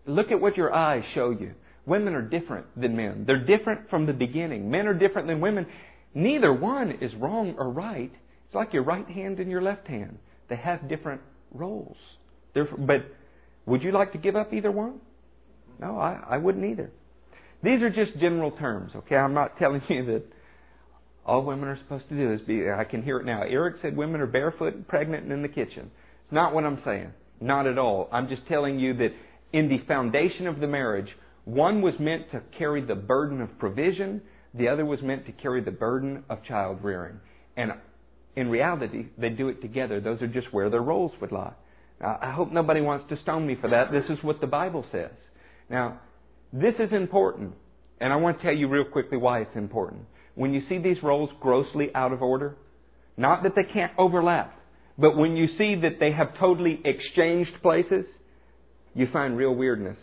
[0.05, 1.53] Look at what your eyes show you.
[1.85, 3.23] Women are different than men.
[3.25, 4.69] They're different from the beginning.
[4.69, 5.65] Men are different than women.
[6.13, 8.11] Neither one is wrong or right.
[8.45, 10.19] It's like your right hand and your left hand.
[10.49, 11.21] They have different
[11.51, 11.97] roles.
[12.53, 13.05] They're, but
[13.65, 14.99] would you like to give up either one?
[15.79, 16.91] No, I, I wouldn't either.
[17.63, 19.15] These are just general terms, okay?
[19.15, 20.23] I'm not telling you that
[21.25, 23.43] all women are supposed to do is be, I can hear it now.
[23.43, 25.89] Eric said women are barefoot, and pregnant, and in the kitchen.
[26.25, 27.11] It's not what I'm saying.
[27.39, 28.09] Not at all.
[28.11, 29.13] I'm just telling you that
[29.53, 31.09] in the foundation of the marriage,
[31.45, 34.21] one was meant to carry the burden of provision,
[34.53, 37.19] the other was meant to carry the burden of child rearing.
[37.57, 37.73] And
[38.35, 39.99] in reality, they do it together.
[39.99, 41.53] Those are just where their roles would lie.
[42.01, 43.91] Now, I hope nobody wants to stone me for that.
[43.91, 45.11] This is what the Bible says.
[45.69, 45.99] Now,
[46.51, 47.53] this is important,
[47.99, 50.03] and I want to tell you real quickly why it's important.
[50.35, 52.55] When you see these roles grossly out of order,
[53.17, 54.59] not that they can't overlap,
[54.97, 58.05] but when you see that they have totally exchanged places,
[58.93, 59.97] you find real weirdness.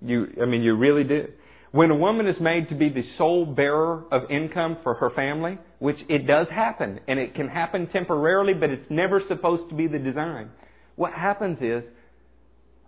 [0.00, 1.28] You, I mean, you really do.
[1.70, 5.58] When a woman is made to be the sole bearer of income for her family,
[5.80, 9.86] which it does happen, and it can happen temporarily, but it's never supposed to be
[9.86, 10.50] the design.
[10.96, 11.84] What happens is,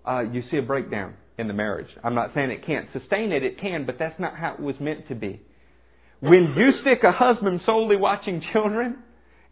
[0.08, 1.88] uh, you see a breakdown in the marriage.
[2.02, 4.76] I'm not saying it can't sustain it, it can, but that's not how it was
[4.80, 5.40] meant to be.
[6.20, 8.98] When you stick a husband solely watching children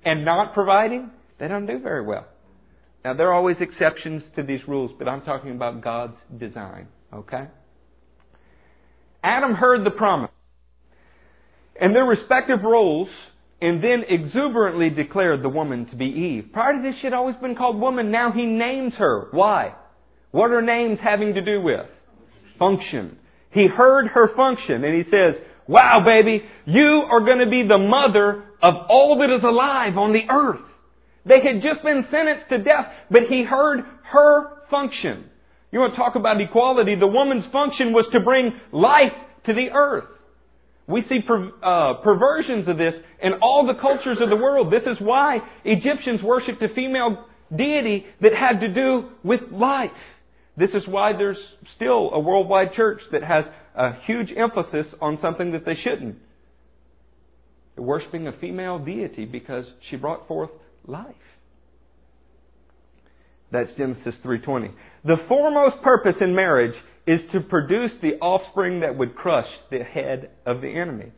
[0.05, 2.27] and not providing, they don't do very well.
[3.05, 7.45] Now, there are always exceptions to these rules, but I'm talking about God's design, okay?
[9.23, 10.31] Adam heard the promise
[11.81, 13.09] and their respective roles
[13.61, 16.51] and then exuberantly declared the woman to be Eve.
[16.53, 18.11] Prior to this, she had always been called woman.
[18.11, 19.29] Now he names her.
[19.33, 19.75] Why?
[20.31, 21.87] What are names having to do with?
[22.59, 23.19] Function.
[23.51, 27.79] He heard her function and he says, wow, baby, you are going to be the
[27.79, 30.61] mother of all that is alive on the earth.
[31.25, 33.81] They had just been sentenced to death, but he heard
[34.13, 35.31] her function.
[35.71, 36.95] You want to talk about equality?
[36.95, 39.13] The woman's function was to bring life
[39.47, 40.05] to the earth.
[40.87, 44.73] We see per, uh, perversions of this in all the cultures of the world.
[44.73, 49.91] This is why Egyptians worshipped a female deity that had to do with life.
[50.57, 51.39] This is why there's
[51.77, 53.45] still a worldwide church that has
[53.77, 56.17] a huge emphasis on something that they shouldn't.
[57.77, 60.51] They're worshiping a female deity because she brought forth
[60.87, 61.15] life.
[63.51, 64.73] That's Genesis 3:20.
[65.05, 66.75] The foremost purpose in marriage
[67.07, 71.13] is to produce the offspring that would crush the head of the enemy.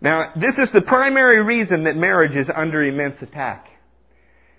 [0.00, 3.68] Now, this is the primary reason that marriage is under immense attack.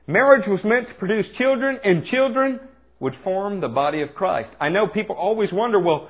[0.07, 2.59] Marriage was meant to produce children, and children
[2.99, 4.49] would form the body of Christ.
[4.59, 6.09] I know people always wonder, well,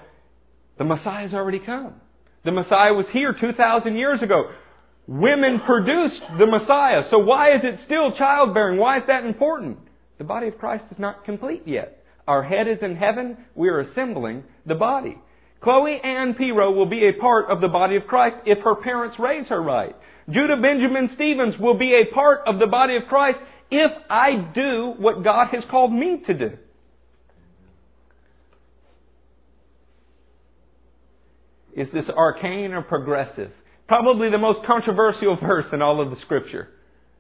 [0.78, 1.96] the Messiah's already come.
[2.46, 4.52] The Messiah was here 2,000 years ago.
[5.08, 7.04] Women produced the Messiah.
[7.10, 8.80] So why is it still childbearing?
[8.80, 9.80] Why is that important?
[10.18, 12.03] The body of Christ is not complete yet.
[12.28, 13.38] Our head is in heaven.
[13.56, 15.18] We are assembling the body.
[15.62, 19.18] Chloe Ann Piro will be a part of the body of Christ if her parents
[19.20, 19.96] raise her right.
[20.30, 23.40] Judah Benjamin Stevens will be a part of the body of Christ
[23.72, 26.58] if I do what God has called me to do.
[31.76, 33.52] Is this arcane or progressive?
[33.88, 36.70] Probably the most controversial verse in all of the Scripture.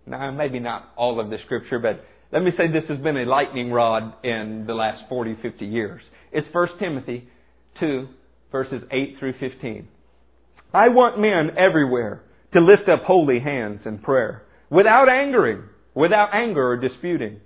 [0.05, 3.25] Now, maybe not all of the Scripture, but let me say this has been a
[3.25, 6.01] lightning rod in the last 40, 50 years.
[6.31, 7.29] It's 1 Timothy
[7.79, 8.07] 2,
[8.51, 9.87] verses 8 through 15.
[10.73, 16.71] I want men everywhere to lift up holy hands in prayer, without angering, without anger
[16.71, 17.39] or disputing.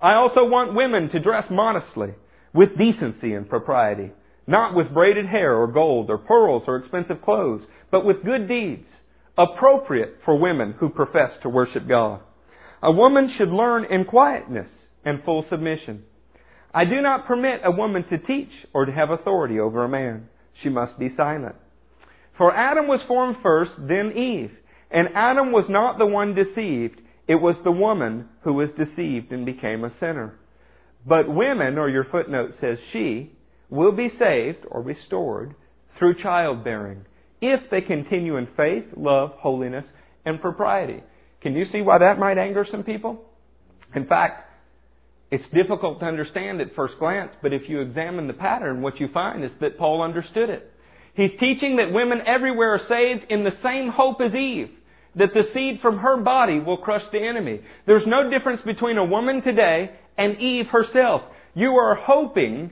[0.00, 2.14] I also want women to dress modestly,
[2.52, 4.10] with decency and propriety
[4.46, 8.86] not with braided hair or gold or pearls or expensive clothes, but with good deeds,
[9.38, 12.20] appropriate for women who profess to worship God.
[12.82, 14.68] A woman should learn in quietness
[15.04, 16.02] and full submission.
[16.74, 20.28] I do not permit a woman to teach or to have authority over a man.
[20.62, 21.54] She must be silent.
[22.36, 24.50] For Adam was formed first, then Eve.
[24.90, 27.00] And Adam was not the one deceived.
[27.28, 30.38] It was the woman who was deceived and became a sinner.
[31.06, 33.32] But women, or your footnote says she,
[33.70, 35.54] will be saved or restored
[35.98, 37.04] through childbearing
[37.40, 39.84] if they continue in faith, love, holiness,
[40.24, 41.02] and propriety.
[41.42, 43.24] Can you see why that might anger some people?
[43.94, 44.48] In fact,
[45.30, 49.08] it's difficult to understand at first glance, but if you examine the pattern, what you
[49.12, 50.70] find is that Paul understood it.
[51.14, 54.70] He's teaching that women everywhere are saved in the same hope as Eve,
[55.16, 57.60] that the seed from her body will crush the enemy.
[57.86, 61.22] There's no difference between a woman today and Eve herself.
[61.54, 62.70] You are hoping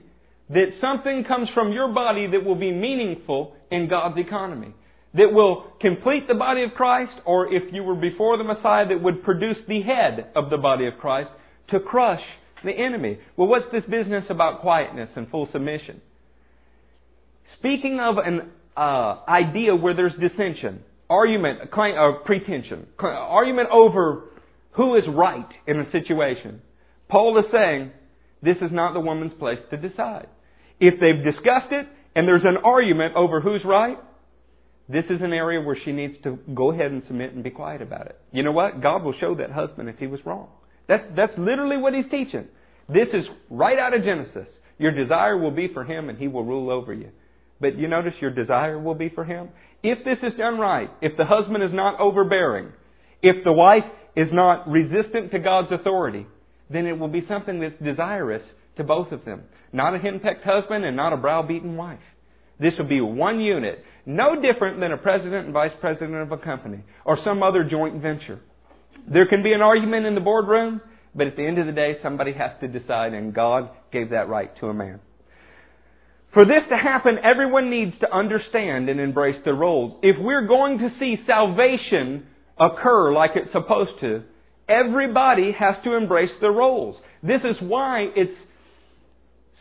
[0.49, 4.73] that something comes from your body that will be meaningful in God's economy.
[5.13, 9.03] That will complete the body of Christ, or if you were before the Messiah, that
[9.03, 11.31] would produce the head of the body of Christ
[11.69, 12.21] to crush
[12.63, 13.19] the enemy.
[13.35, 16.01] Well, what's this business about quietness and full submission?
[17.57, 24.29] Speaking of an uh, idea where there's dissension, argument, claim, uh, pretension, argument over
[24.71, 26.61] who is right in a situation,
[27.09, 27.91] Paul is saying
[28.41, 30.27] this is not the woman's place to decide.
[30.79, 33.97] If they've discussed it and there's an argument over who's right,
[34.91, 37.81] this is an area where she needs to go ahead and submit and be quiet
[37.81, 38.19] about it.
[38.31, 38.81] You know what?
[38.81, 40.49] God will show that husband if he was wrong.
[40.87, 42.47] That's, that's literally what he's teaching.
[42.89, 44.47] This is right out of Genesis.
[44.77, 47.09] Your desire will be for him and he will rule over you.
[47.59, 49.49] But you notice your desire will be for him?
[49.83, 52.71] If this is done right, if the husband is not overbearing,
[53.21, 56.25] if the wife is not resistant to God's authority,
[56.69, 58.43] then it will be something that's desirous
[58.77, 59.43] to both of them.
[59.71, 61.99] Not a henpecked husband and not a browbeaten wife.
[62.59, 66.37] This will be one unit, no different than a president and vice president of a
[66.37, 68.39] company or some other joint venture.
[69.11, 70.81] There can be an argument in the boardroom,
[71.13, 74.29] but at the end of the day, somebody has to decide, and God gave that
[74.29, 74.99] right to a man.
[76.33, 79.99] For this to happen, everyone needs to understand and embrace their roles.
[80.01, 82.25] If we're going to see salvation
[82.57, 84.23] occur like it's supposed to,
[84.69, 86.95] everybody has to embrace their roles.
[87.21, 88.37] This is why it's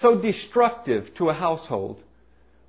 [0.01, 2.01] so destructive to a household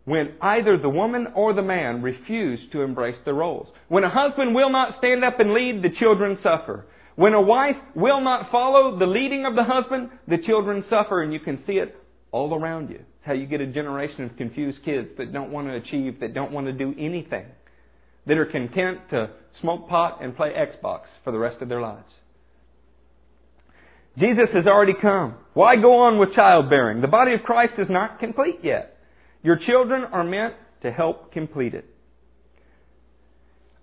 [0.06, 3.68] when either the woman or the man refuse to embrace the roles.
[3.88, 6.86] When a husband will not stand up and lead, the children suffer.
[7.16, 11.32] When a wife will not follow the leading of the husband, the children suffer, and
[11.32, 11.96] you can see it
[12.32, 12.96] all around you.
[12.96, 16.34] It's how you get a generation of confused kids that don't want to achieve, that
[16.34, 17.46] don't want to do anything,
[18.26, 22.10] that are content to smoke pot and play Xbox for the rest of their lives.
[24.18, 25.36] Jesus has already come.
[25.54, 27.02] Why go on with childbearing?
[27.02, 28.98] The body of Christ is not complete yet.
[29.44, 31.86] Your children are meant to help complete it.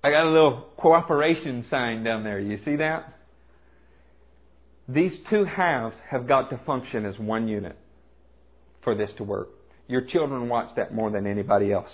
[0.02, 2.38] I got a little cooperation sign down there.
[2.38, 3.14] You see that?
[4.88, 7.76] These two halves have got to function as one unit
[8.84, 9.48] for this to work.
[9.88, 11.90] Your children watch that more than anybody else.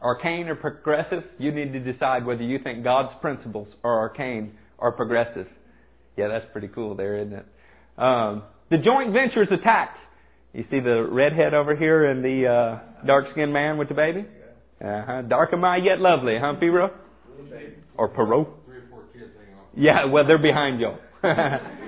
[0.00, 4.92] Arcane or progressive, you need to decide whether you think God's principles are arcane or
[4.92, 5.46] progressive.
[6.16, 7.46] Yeah, that's pretty cool there, isn't it?
[7.98, 9.98] Um, the joint venture is attacked.
[10.52, 14.24] You see the redhead over here and the uh, dark-skinned man with the baby?
[14.84, 15.22] Uh-huh.
[15.22, 16.90] Dark am I yet lovely, huh, Piro?
[17.96, 18.48] Or Perot?
[19.76, 20.98] Yeah, well, they're behind y'all.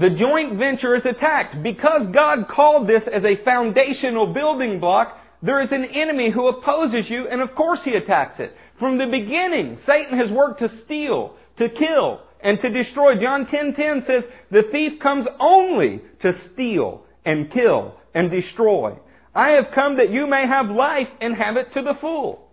[0.00, 1.62] The joint venture is attacked.
[1.62, 7.04] Because God called this as a foundational building block, there is an enemy who opposes
[7.10, 8.54] you, and of course he attacks it.
[8.78, 13.20] From the beginning, Satan has worked to steal, to kill, and to destroy.
[13.20, 18.96] John 10:10 says, "The thief comes only to steal and kill and destroy.
[19.34, 22.48] I have come that you may have life and have it to the full."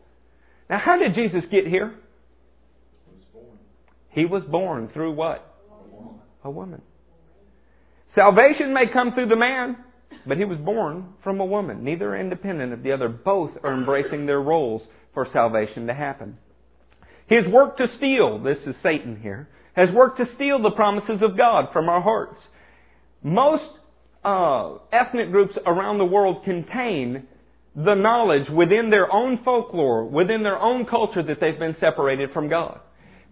[0.69, 1.93] Now, how did Jesus get here?
[4.09, 5.43] He was born through what?
[6.43, 6.81] A woman.
[8.15, 9.77] Salvation may come through the man,
[10.25, 11.83] but he was born from a woman.
[11.83, 13.09] Neither are independent of the other.
[13.09, 14.81] Both are embracing their roles
[15.13, 16.37] for salvation to happen.
[17.27, 21.37] His work to steal, this is Satan here, has worked to steal the promises of
[21.37, 22.41] God from our hearts.
[23.21, 23.76] Most
[24.23, 27.27] uh, ethnic groups around the world contain
[27.75, 32.49] the knowledge within their own folklore, within their own culture that they've been separated from
[32.49, 32.79] God.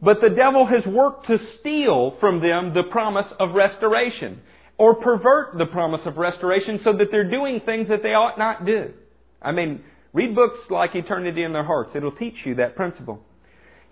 [0.01, 4.41] But the devil has worked to steal from them the promise of restoration
[4.77, 8.65] or pervert the promise of restoration so that they're doing things that they ought not
[8.65, 8.93] do.
[9.41, 9.81] I mean,
[10.13, 11.91] read books like Eternity in Their Hearts.
[11.95, 13.24] It'll teach you that principle.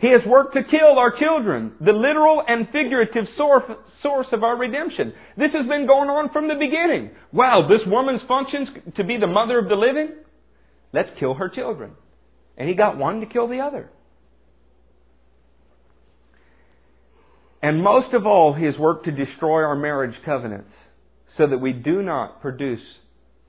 [0.04, 5.14] He has worked to kill our children, the literal and figurative source of our redemption.
[5.38, 7.12] This has been going on from the beginning.
[7.32, 10.10] Wow, this woman's functions to be the mother of the living?
[10.92, 11.92] Let's kill her children.
[12.58, 13.90] And he got one to kill the other.
[17.62, 20.74] And most of all, he has worked to destroy our marriage covenants
[21.38, 22.84] so that we do not produce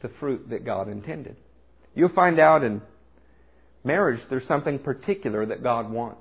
[0.02, 1.34] the fruit that God intended.
[1.96, 2.80] You'll find out in
[3.82, 6.20] marriage there's something particular that God wants.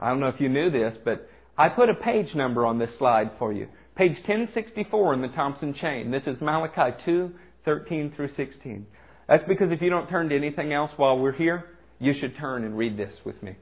[0.00, 2.90] I don't know if you knew this, but I put a page number on this
[2.98, 3.68] slide for you.
[3.94, 6.10] Page 1064 in the Thompson chain.
[6.10, 7.30] This is Malachi 2,
[7.64, 8.86] 13 through 16.
[9.28, 12.64] That's because if you don't turn to anything else while we're here, you should turn
[12.64, 13.56] and read this with me.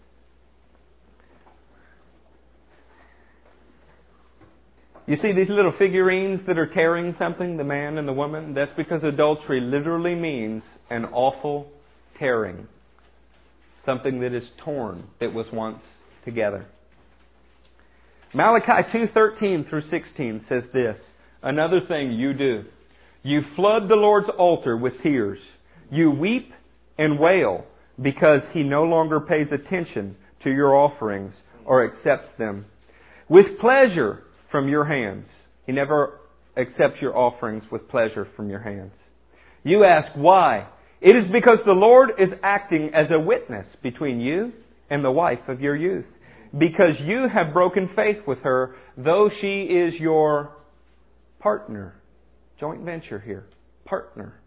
[5.07, 8.55] You see these little figurines that are carrying something, the man and the woman?
[8.55, 11.69] That's because adultery literally means an awful
[12.17, 12.69] tearing.
[13.85, 15.83] Something that is torn that was once
[16.25, 16.67] together.
[18.33, 20.97] Malachi 2:13 through 16 says this,
[21.43, 22.65] another thing you do.
[23.23, 25.39] You flood the Lord's altar with tears.
[25.91, 26.53] You weep
[26.97, 27.65] and wail
[28.01, 32.67] because he no longer pays attention to your offerings or accepts them.
[33.29, 35.27] With pleasure from your hands.
[35.67, 36.21] He never
[36.57, 38.93] accepts your offerings with pleasure from your hands.
[39.65, 40.67] You ask why?
[41.01, 44.53] It is because the Lord is acting as a witness between you
[44.91, 46.07] and the wife of your youth.
[46.57, 50.57] Because you have broken faith with her, though she is your
[51.39, 51.95] partner.
[52.59, 53.47] Joint venture here.
[53.85, 54.41] Partner.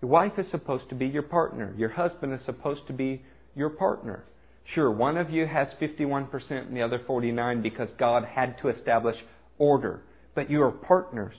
[0.00, 1.74] Your wife is supposed to be your partner.
[1.76, 3.22] Your husband is supposed to be
[3.54, 4.24] your partner.
[4.74, 9.16] Sure, one of you has 51% and the other 49 because God had to establish
[9.58, 10.02] order.
[10.34, 11.34] But you are partners.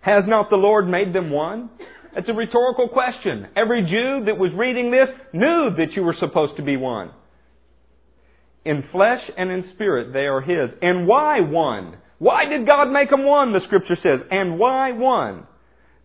[0.00, 1.70] Has not the Lord made them one?
[2.14, 3.46] It's a rhetorical question.
[3.56, 7.10] Every Jew that was reading this knew that you were supposed to be one.
[8.64, 10.70] In flesh and in spirit, they are His.
[10.82, 11.96] And why one?
[12.18, 14.20] Why did God make them one, the scripture says?
[14.30, 15.46] And why one?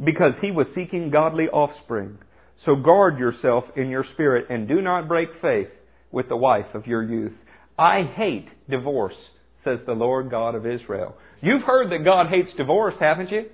[0.04, 2.18] Because He was seeking godly offspring.
[2.66, 5.68] So guard yourself in your spirit and do not break faith
[6.12, 7.34] with the wife of your youth.
[7.78, 9.14] I hate divorce,
[9.64, 11.16] says the Lord God of Israel.
[11.42, 13.46] You've heard that God hates divorce, haven't you?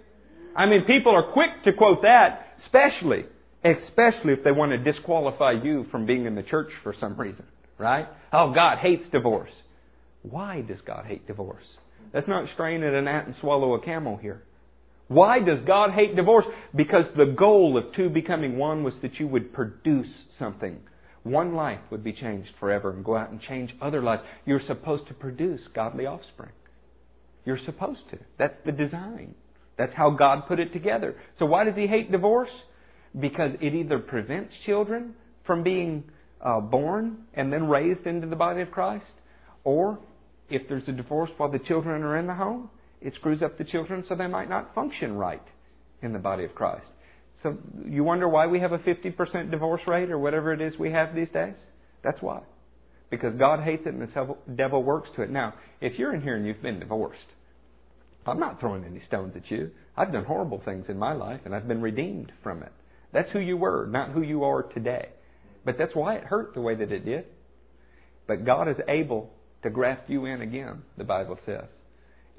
[0.55, 3.25] I mean, people are quick to quote that, especially,
[3.63, 7.45] especially if they want to disqualify you from being in the church for some reason,
[7.77, 8.07] right?
[8.31, 9.51] Oh, God hates divorce.
[10.23, 11.65] Why does God hate divorce?
[12.13, 14.43] Let's not strain at a gnat and swallow a camel here.
[15.07, 16.45] Why does God hate divorce?
[16.75, 20.07] Because the goal of two becoming one was that you would produce
[20.39, 20.79] something.
[21.23, 24.23] One life would be changed forever and go out and change other lives.
[24.45, 26.51] You're supposed to produce godly offspring.
[27.45, 28.19] You're supposed to.
[28.37, 29.35] That's the design.
[29.77, 31.15] That's how God put it together.
[31.39, 32.49] So why does He hate divorce?
[33.19, 35.15] Because it either prevents children
[35.45, 36.03] from being
[36.41, 39.05] uh, born and then raised into the body of Christ,
[39.63, 39.99] or
[40.49, 42.69] if there's a divorce while the children are in the home,
[43.01, 45.43] it screws up the children so they might not function right
[46.01, 46.85] in the body of Christ.
[47.41, 50.91] So you wonder why we have a 50% divorce rate or whatever it is we
[50.91, 51.55] have these days?
[52.03, 52.41] That's why.
[53.09, 55.29] Because God hates it and the devil works to it.
[55.29, 57.19] Now, if you're in here and you've been divorced,
[58.25, 59.71] I'm not throwing any stones at you.
[59.97, 62.71] I've done horrible things in my life and I've been redeemed from it.
[63.11, 65.09] That's who you were, not who you are today.
[65.65, 67.25] But that's why it hurt the way that it did.
[68.27, 69.29] But God is able
[69.63, 71.65] to graft you in again, the Bible says.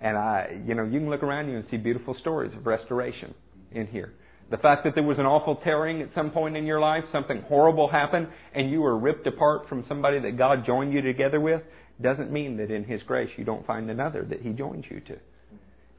[0.01, 3.35] And I, you know, you can look around you and see beautiful stories of restoration
[3.73, 4.13] in here.
[4.51, 7.43] The fact that there was an awful tearing at some point in your life, something
[7.49, 11.63] horrible happened, and you were ripped apart from somebody that God joined you together with,
[12.03, 15.17] doesn't mean that in His grace you don't find another that He joins you to.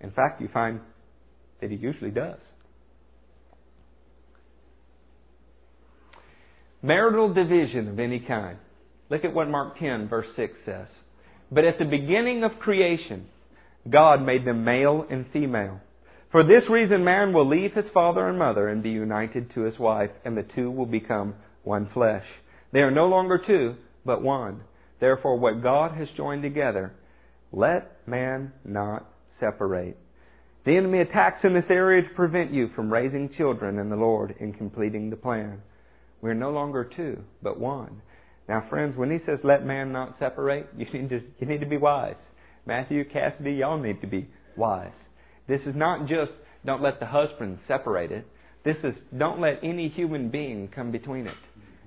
[0.06, 0.80] In fact, you find
[1.62, 2.38] that He usually does.
[6.84, 8.60] Marital division of any kind.
[9.10, 10.86] Look at what Mark 10, verse 6 says.
[11.52, 13.26] But at the beginning of creation,
[13.90, 15.80] God made them male and female.
[16.32, 19.80] For this reason, man will leave his father and mother and be united to his
[19.80, 21.34] wife, and the two will become
[21.64, 22.26] one flesh.
[22.74, 23.76] They are no longer two,
[24.06, 24.62] but one.
[25.00, 26.94] Therefore, what God has joined together,
[27.52, 29.10] let man not
[29.40, 29.98] separate.
[30.66, 34.36] The enemy attacks in this area to prevent you from raising children in the Lord
[34.40, 35.62] and completing the plan.
[36.22, 38.02] We're no longer two, but one.
[38.50, 41.68] Now, friends, when he says, let man not separate, you need to, you need to
[41.68, 42.16] be wise.
[42.66, 44.28] Matthew, Cassidy, y'all need to be
[44.58, 44.90] wise.
[45.48, 46.32] This is not just
[46.66, 48.28] don't let the husband separate it.
[48.64, 51.36] This is don't let any human being come between it.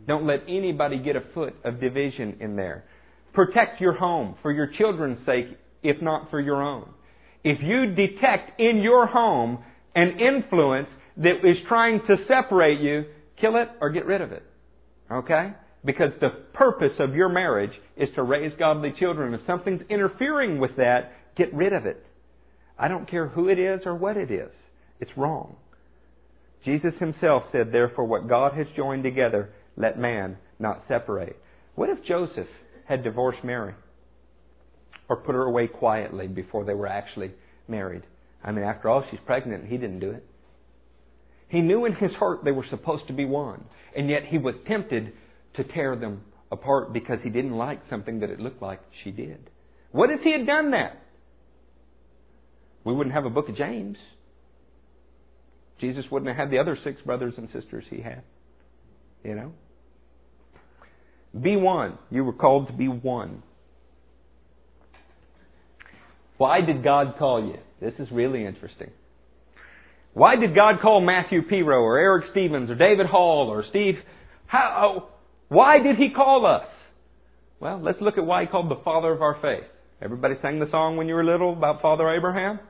[0.06, 2.84] Don't let anybody get a foot of division in there.
[3.32, 6.88] Protect your home for your children's sake, if not for your own.
[7.44, 9.58] If you detect in your home
[9.94, 13.04] an influence that is trying to separate you,
[13.40, 14.42] kill it or get rid of it.
[15.10, 15.52] Okay?
[15.84, 19.34] Because the purpose of your marriage is to raise godly children.
[19.34, 22.04] If something's interfering with that, get rid of it.
[22.78, 24.50] I don't care who it is or what it is.
[25.00, 25.56] It's wrong.
[26.64, 31.36] Jesus himself said, therefore, what God has joined together, let man not separate.
[31.76, 32.48] What if Joseph
[32.86, 33.74] had divorced Mary?
[35.08, 37.32] Or put her away quietly before they were actually
[37.66, 38.02] married?
[38.44, 40.24] I mean, after all, she's pregnant and he didn't do it.
[41.48, 43.64] He knew in his heart they were supposed to be one,
[43.96, 45.12] and yet he was tempted
[45.56, 49.50] to tear them apart because he didn't like something that it looked like she did.
[49.92, 51.02] What if he had done that?
[52.84, 53.96] We wouldn't have a book of James.
[55.80, 58.22] Jesus wouldn't have had the other six brothers and sisters he had.
[59.24, 59.52] You know?
[61.40, 61.98] Be one.
[62.10, 63.42] You were called to be one.
[66.38, 67.58] Why did God call you?
[67.80, 68.90] This is really interesting.
[70.14, 73.96] Why did God call Matthew Piro or Eric Stevens or David Hall or Steve?
[74.46, 75.08] How, oh,
[75.48, 76.66] why did He call us?
[77.60, 79.68] Well, let's look at why He called the father of our faith.
[80.00, 82.60] Everybody sang the song when you were little about Father Abraham?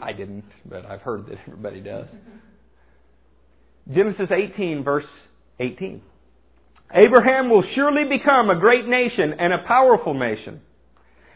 [0.00, 2.06] I didn't, but I've heard that everybody does.
[3.92, 5.04] Genesis 18, verse
[5.60, 6.00] 18.
[6.92, 10.60] Abraham will surely become a great nation and a powerful nation.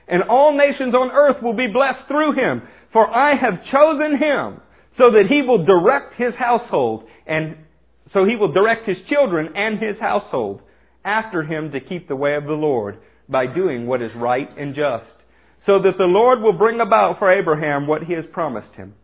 [0.08, 2.62] And all nations on earth will be blessed through him.
[2.92, 4.60] For I have chosen him
[4.96, 7.56] so that he will direct his household and
[8.12, 10.62] so he will direct his children and his household
[11.04, 12.98] after him to keep the way of the Lord
[13.28, 15.04] by doing what is right and just,
[15.66, 18.94] so that the Lord will bring about for Abraham what he has promised him.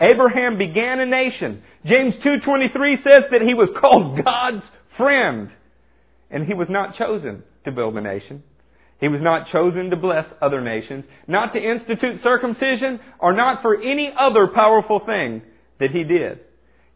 [0.00, 1.62] Abraham began a nation.
[1.86, 4.64] James 2:23 says that he was called God's
[4.96, 5.50] friend,
[6.30, 8.42] and he was not chosen to build a nation.
[9.04, 13.76] He was not chosen to bless other nations, not to institute circumcision, or not for
[13.76, 15.42] any other powerful thing
[15.78, 16.40] that he did.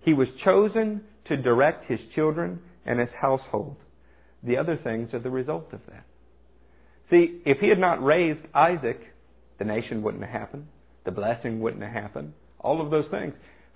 [0.01, 3.77] He was chosen to direct his children and his household.
[4.43, 6.07] The other things are the result of that.
[7.11, 9.01] See, if he had not raised Isaac,
[9.59, 10.67] the nation wouldn't have happened.
[11.05, 12.33] The blessing wouldn't have happened.
[12.59, 13.35] All of those things.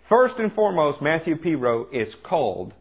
[0.08, 2.72] First and foremost, Matthew Piro is called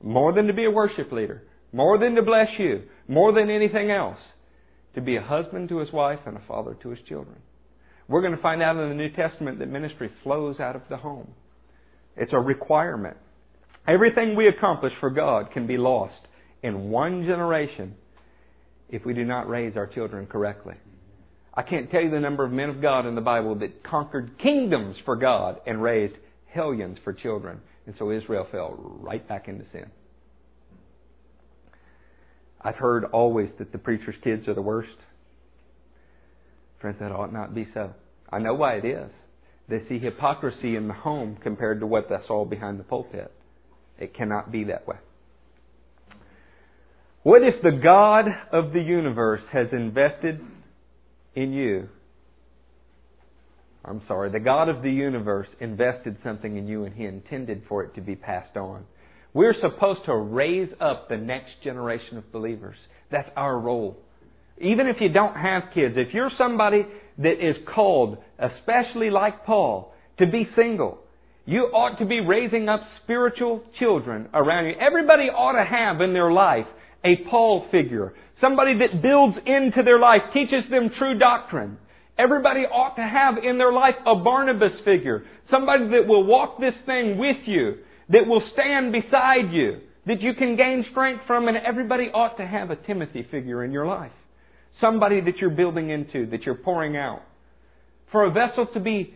[0.00, 1.42] more than to be a worship leader,
[1.72, 4.18] more than to bless you, more than anything else
[4.94, 7.36] to be a husband to his wife and a father to his children.
[8.08, 10.96] We're going to find out in the New Testament that ministry flows out of the
[10.96, 11.28] home.
[12.16, 13.16] It's a requirement.
[13.88, 16.20] Everything we accomplish for God can be lost
[16.62, 17.94] in one generation
[18.88, 20.74] if we do not raise our children correctly.
[21.54, 24.38] I can't tell you the number of men of God in the Bible that conquered
[24.38, 26.14] kingdoms for God and raised
[26.46, 27.60] hellions for children.
[27.86, 29.86] And so Israel fell right back into sin.
[32.64, 34.96] I've heard always that the preacher's kids are the worst.
[36.80, 37.92] Friends, that ought not be so.
[38.30, 39.10] I know why it is.
[39.68, 43.32] They see hypocrisy in the home compared to what they saw behind the pulpit.
[43.98, 44.96] It cannot be that way.
[47.22, 50.40] What if the God of the universe has invested
[51.34, 51.88] in you?
[53.84, 57.84] I'm sorry, the God of the universe invested something in you and He intended for
[57.84, 58.84] it to be passed on.
[59.34, 62.76] We're supposed to raise up the next generation of believers.
[63.10, 63.96] That's our role.
[64.58, 66.86] Even if you don't have kids, if you're somebody
[67.18, 70.98] that is called, especially like Paul, to be single,
[71.46, 74.74] you ought to be raising up spiritual children around you.
[74.78, 76.66] Everybody ought to have in their life
[77.04, 78.14] a Paul figure.
[78.40, 81.78] Somebody that builds into their life, teaches them true doctrine.
[82.18, 85.24] Everybody ought to have in their life a Barnabas figure.
[85.50, 87.78] Somebody that will walk this thing with you
[88.08, 92.46] that will stand beside you, that you can gain strength from, and everybody ought to
[92.46, 94.12] have a Timothy figure in your life.
[94.80, 97.22] somebody that you're building into, that you're pouring out.
[98.10, 99.14] For a vessel to be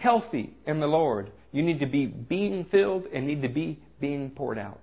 [0.00, 4.30] healthy in the Lord, you need to be being filled and need to be being
[4.30, 4.80] poured out.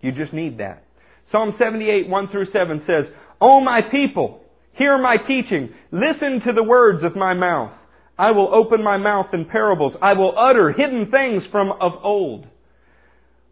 [0.00, 0.84] You just need that.
[1.32, 4.40] Psalm 78, 1 through 7 says, O my people,
[4.72, 5.70] hear my teaching.
[5.90, 7.72] Listen to the words of my mouth.
[8.18, 9.92] I will open my mouth in parables.
[10.00, 12.46] I will utter hidden things from of old.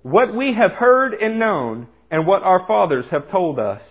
[0.03, 3.83] What we have heard and known and what our fathers have told us,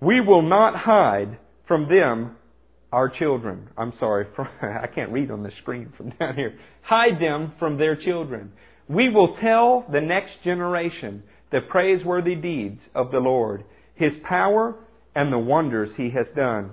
[0.00, 2.36] we will not hide from them
[2.92, 3.68] our children.
[3.76, 4.26] I'm sorry,
[4.62, 6.58] I can't read on the screen from down here.
[6.82, 8.52] Hide them from their children.
[8.88, 14.76] We will tell the next generation the praiseworthy deeds of the Lord, His power,
[15.14, 16.72] and the wonders He has done.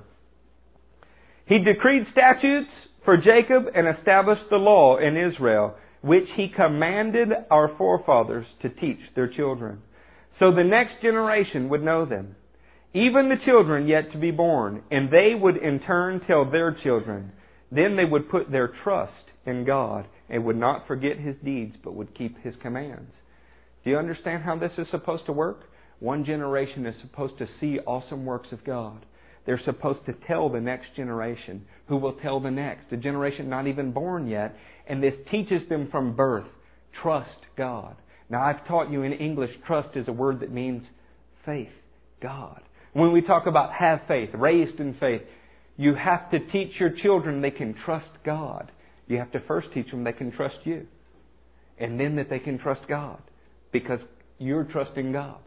[1.52, 2.72] He decreed statutes
[3.04, 8.99] for Jacob and established the law in Israel, which He commanded our forefathers to teach
[9.16, 9.82] their children,
[10.39, 12.36] so the next generation would know them
[12.93, 17.32] even the children yet to be born, and they would in turn tell their children.
[17.72, 19.14] Then they would put their trust
[19.45, 23.12] in God and would not forget His deeds, but would keep His commands.
[23.84, 25.70] Do you understand how this is supposed to work?
[25.99, 29.06] One generation is supposed to see awesome works of God.
[29.46, 33.68] They're supposed to tell the next generation, who will tell the next, the generation not
[33.68, 34.56] even born yet,
[34.88, 36.48] and this teaches them from birth
[37.02, 37.96] trust God.
[38.30, 40.84] Now, I've taught you in English, trust is a word that means
[41.46, 41.72] faith,
[42.22, 42.62] God.
[42.94, 45.22] When we talk about have faith, raised in faith,
[45.78, 48.72] you have to teach your children they can trust God.
[49.08, 50.86] You have to first teach them they can trust you.
[51.78, 53.22] And then that they can trust God.
[53.72, 54.00] Because
[54.38, 55.39] you're trusting God.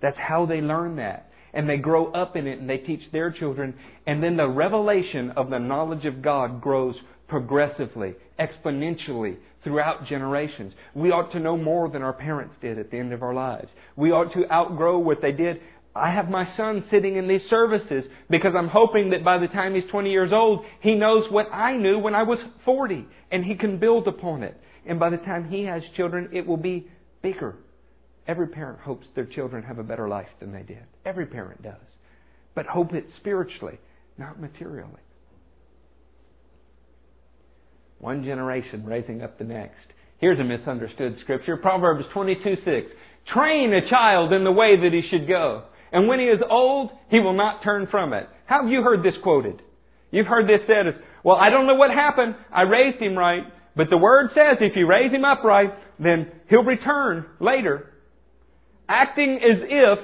[0.00, 1.30] That's how they learn that.
[1.54, 3.74] And they grow up in it and they teach their children.
[4.06, 6.94] And then the revelation of the knowledge of God grows
[7.28, 10.72] progressively, exponentially throughout generations.
[10.94, 13.68] We ought to know more than our parents did at the end of our lives.
[13.96, 15.58] We ought to outgrow what they did.
[15.94, 19.74] I have my son sitting in these services because I'm hoping that by the time
[19.74, 23.54] he's 20 years old, he knows what I knew when I was 40 and he
[23.54, 24.58] can build upon it.
[24.86, 26.88] And by the time he has children, it will be
[27.22, 27.56] bigger.
[28.26, 30.84] Every parent hopes their children have a better life than they did.
[31.04, 31.74] Every parent does.
[32.54, 33.78] But hope it spiritually,
[34.18, 35.00] not materially.
[37.98, 39.76] One generation raising up the next.
[40.18, 41.56] Here's a misunderstood scripture.
[41.56, 42.86] Proverbs 22 6.
[43.32, 46.90] Train a child in the way that he should go and when he is old,
[47.10, 48.26] he will not turn from it.
[48.46, 49.62] How have you heard this quoted?
[50.10, 52.34] You've heard this said as, well, I don't know what happened.
[52.52, 53.42] I raised him right.
[53.76, 57.91] But the word says if you raise him upright, then he'll return later.
[58.92, 59.98] Acting as if,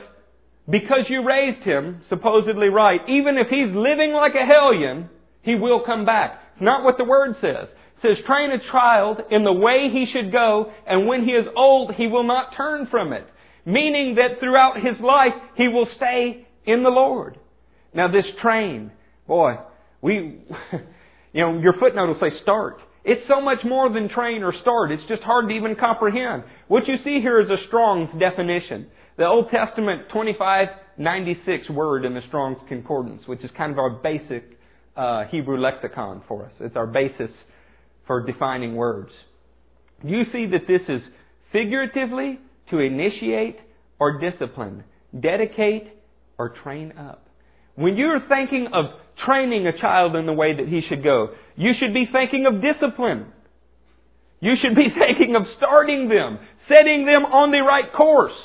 [0.69, 5.11] because you raised him supposedly right, even if he's living like a hellion,
[5.43, 6.41] he will come back.
[6.55, 7.69] It's not what the word says.
[7.69, 11.47] It says, train a child in the way he should go, and when he is
[11.57, 13.27] old, he will not turn from it
[13.69, 17.39] meaning that throughout his life he will stay in the Lord.
[17.93, 18.91] Now this train,
[19.27, 19.57] boy,
[20.01, 20.15] we,
[21.33, 22.81] you know, your footnote will say start.
[23.05, 24.93] It's so much more than train or start.
[24.93, 26.45] It's just hard to even comprehend.
[26.69, 28.89] What you see here is a Strong's definition.
[29.17, 34.59] The Old Testament 2596 word in the Strong's Concordance, which is kind of our basic
[34.97, 36.53] uh, Hebrew lexicon for us.
[36.61, 37.31] It's our basis
[38.07, 39.11] for defining words.
[40.05, 41.01] You see that this is
[41.53, 42.39] figuratively
[42.71, 43.57] to initiate
[43.99, 44.85] or discipline,
[45.19, 45.89] dedicate
[46.39, 47.29] or train up.
[47.75, 48.87] When you're thinking of
[49.25, 52.63] training a child in the way that he should go, you should be thinking of
[52.63, 53.27] discipline.
[54.41, 56.39] You should be thinking of starting them,
[56.69, 58.37] setting them on the right course.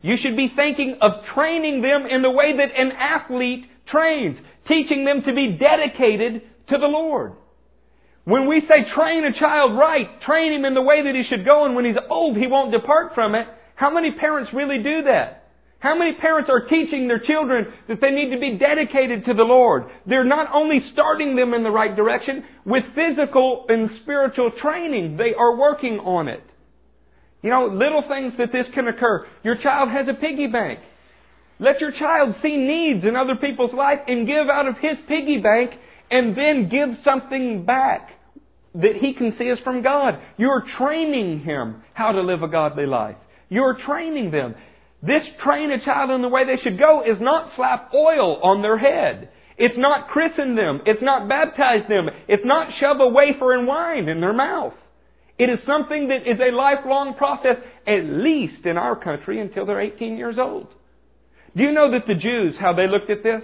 [0.00, 5.04] You should be thinking of training them in the way that an athlete trains, teaching
[5.04, 7.32] them to be dedicated to the Lord.
[8.24, 11.44] When we say train a child right, train him in the way that he should
[11.44, 15.02] go, and when he's old, he won't depart from it, how many parents really do
[15.04, 15.41] that?
[15.82, 19.42] How many parents are teaching their children that they need to be dedicated to the
[19.42, 19.82] Lord?
[20.06, 25.34] They're not only starting them in the right direction, with physical and spiritual training, they
[25.36, 26.44] are working on it.
[27.42, 29.26] You know, little things that this can occur.
[29.42, 30.78] Your child has a piggy bank.
[31.58, 35.38] Let your child see needs in other people's life and give out of his piggy
[35.38, 35.72] bank
[36.12, 38.10] and then give something back
[38.74, 40.14] that he can see is from God.
[40.36, 43.16] You're training him how to live a godly life.
[43.48, 44.54] You're training them.
[45.02, 48.62] This train a child in the way they should go is not slap oil on
[48.62, 49.30] their head.
[49.58, 50.80] It's not christen them.
[50.86, 52.08] It's not baptize them.
[52.28, 54.74] It's not shove a wafer and wine in their mouth.
[55.38, 59.80] It is something that is a lifelong process, at least in our country, until they're
[59.80, 60.68] 18 years old.
[61.56, 63.42] Do you know that the Jews, how they looked at this?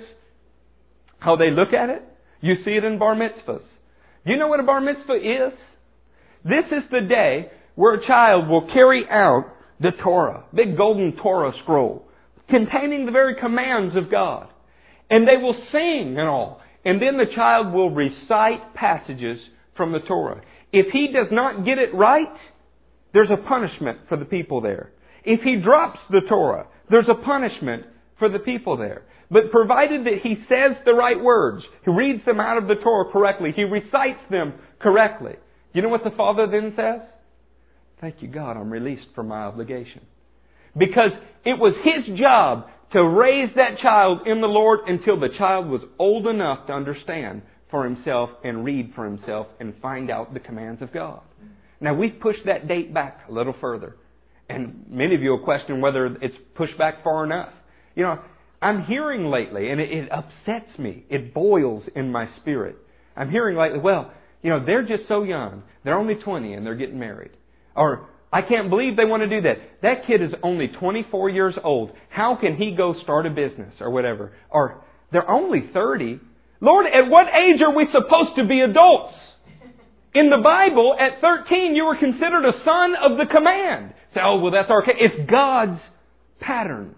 [1.19, 2.03] How they look at it?
[2.41, 3.63] You see it in bar mitzvahs.
[4.25, 5.53] Do you know what a bar mitzvah is?
[6.45, 9.47] This is the day where a child will carry out
[9.81, 12.09] the Torah, big golden Torah scroll,
[12.49, 14.49] containing the very commands of God.
[15.11, 16.61] And they will sing and all.
[16.85, 19.39] And then the child will recite passages
[19.77, 20.43] from the Torah.
[20.73, 22.35] If he does not get it right,
[23.13, 24.93] there's a punishment for the people there.
[25.25, 27.85] If he drops the Torah, there's a punishment
[28.19, 29.03] for the people there.
[29.31, 33.11] But provided that he says the right words, he reads them out of the Torah
[33.13, 35.35] correctly, he recites them correctly.
[35.75, 37.07] You know what the father then says?
[38.01, 40.03] Thank you, God, I'm released from my obligation.
[40.77, 41.11] Because
[41.45, 45.83] it was his job to raise that child in the Lord until the child was
[45.99, 50.81] old enough to understand for himself and read for himself and find out the commands
[50.81, 51.21] of God.
[51.81, 53.97] Now we've pushed that date back a little further.
[54.49, 57.53] And many of you will question whether it's pushed back far enough.
[57.95, 58.19] You know,
[58.63, 61.05] I'm hearing lately, and it, it upsets me.
[61.11, 62.77] It boils in my spirit.
[63.17, 65.65] I'm hearing lately, well, you know, they're just so young.
[65.85, 67.33] They're only 20 and they're getting married.
[67.75, 69.57] Or, I can't believe they want to do that.
[69.83, 71.93] That kid is only 24 years old.
[72.11, 74.33] How can he go start a business or whatever?
[74.51, 76.21] Or, they're only 30.
[76.61, 79.15] Lord, at what age are we supposed to be adults?
[80.15, 83.95] In the Bible, at 13, you were considered a son of the command.
[84.15, 84.93] Say, oh, well, that's okay.
[84.99, 85.81] It's God's
[86.41, 86.95] pattern.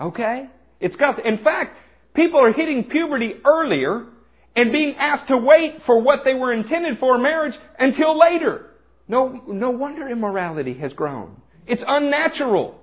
[0.00, 0.46] Okay?
[0.80, 1.18] It's God's.
[1.24, 1.76] In fact,
[2.14, 4.06] people are hitting puberty earlier
[4.54, 8.70] and being asked to wait for what they were intended for marriage until later.
[9.08, 11.40] No, no wonder immorality has grown.
[11.66, 12.80] It's unnatural.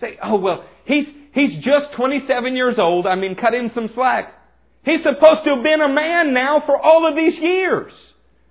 [0.00, 3.06] Say, oh well, he's, he's just 27 years old.
[3.06, 4.34] I mean, cut him some slack.
[4.84, 7.92] He's supposed to have been a man now for all of these years.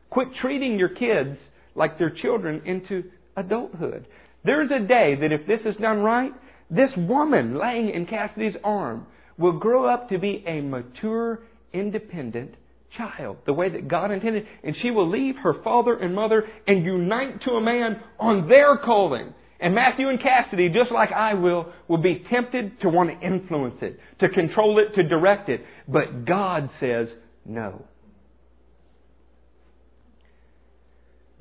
[0.10, 1.38] Quit treating your kids
[1.76, 3.04] like they're children into
[3.36, 4.06] adulthood.
[4.44, 6.32] There's a day that if this is done right,
[6.70, 9.06] this woman laying in Cassidy's arm
[9.38, 11.40] will grow up to be a mature,
[11.74, 12.56] independent
[12.98, 16.86] child, the way that God intended, and she will leave her father and mother and
[16.86, 19.34] unite to a man on their calling.
[19.60, 23.76] And Matthew and Cassidy, just like I will, will be tempted to want to influence
[23.82, 25.62] it, to control it, to direct it.
[25.88, 27.08] But God says
[27.46, 27.86] no.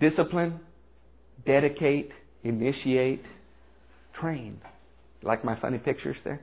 [0.00, 0.60] Discipline,
[1.46, 2.10] dedicate,
[2.44, 3.22] initiate,
[4.18, 4.60] train.
[5.22, 6.42] Like my funny pictures there?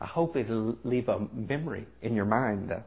[0.00, 2.70] I hope it'll leave a memory in your mind.
[2.70, 2.82] Though.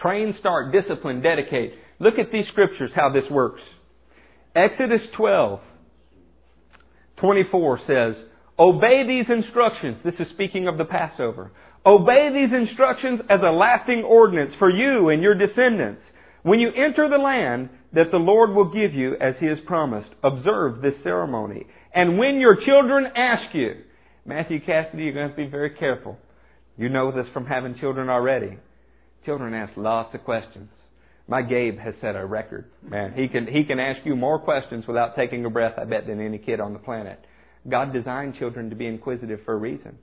[0.00, 1.74] Train, start, discipline, dedicate.
[1.98, 3.62] Look at these scriptures, how this works.
[4.54, 5.60] Exodus 12,
[7.18, 8.14] 24 says,
[8.58, 9.98] Obey these instructions.
[10.04, 11.52] This is speaking of the Passover.
[11.84, 16.02] Obey these instructions as a lasting ordinance for you and your descendants.
[16.42, 20.08] When you enter the land that the Lord will give you as He has promised,
[20.22, 21.66] observe this ceremony.
[21.94, 23.74] And when your children ask you,
[24.24, 26.18] Matthew Cassidy, you're going to have to be very careful.
[26.76, 28.58] You know this from having children already.
[29.26, 30.68] Children ask lots of questions.
[31.26, 32.66] My Gabe has set a record.
[32.88, 36.06] Man, he can, he can ask you more questions without taking a breath, I bet,
[36.06, 37.18] than any kid on the planet.
[37.68, 39.98] God designed children to be inquisitive for a reason.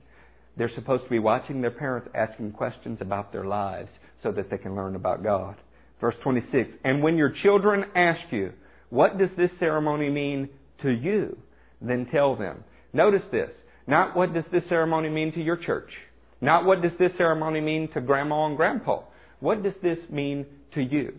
[0.58, 3.88] They're supposed to be watching their parents asking questions about their lives
[4.22, 5.56] so that they can learn about God.
[6.02, 8.52] Verse 26, and when your children ask you,
[8.90, 10.50] what does this ceremony mean
[10.82, 11.38] to you?
[11.80, 12.62] Then tell them.
[12.92, 13.50] Notice this.
[13.86, 15.90] Not what does this ceremony mean to your church.
[16.42, 19.00] Not what does this ceremony mean to grandma and grandpa.
[19.44, 21.12] What does this mean to you?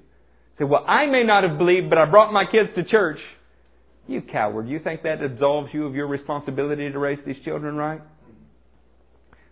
[0.58, 3.20] Say, well, I may not have believed, but I brought my kids to church.
[4.08, 4.68] You coward.
[4.68, 8.02] You think that absolves you of your responsibility to raise these children right?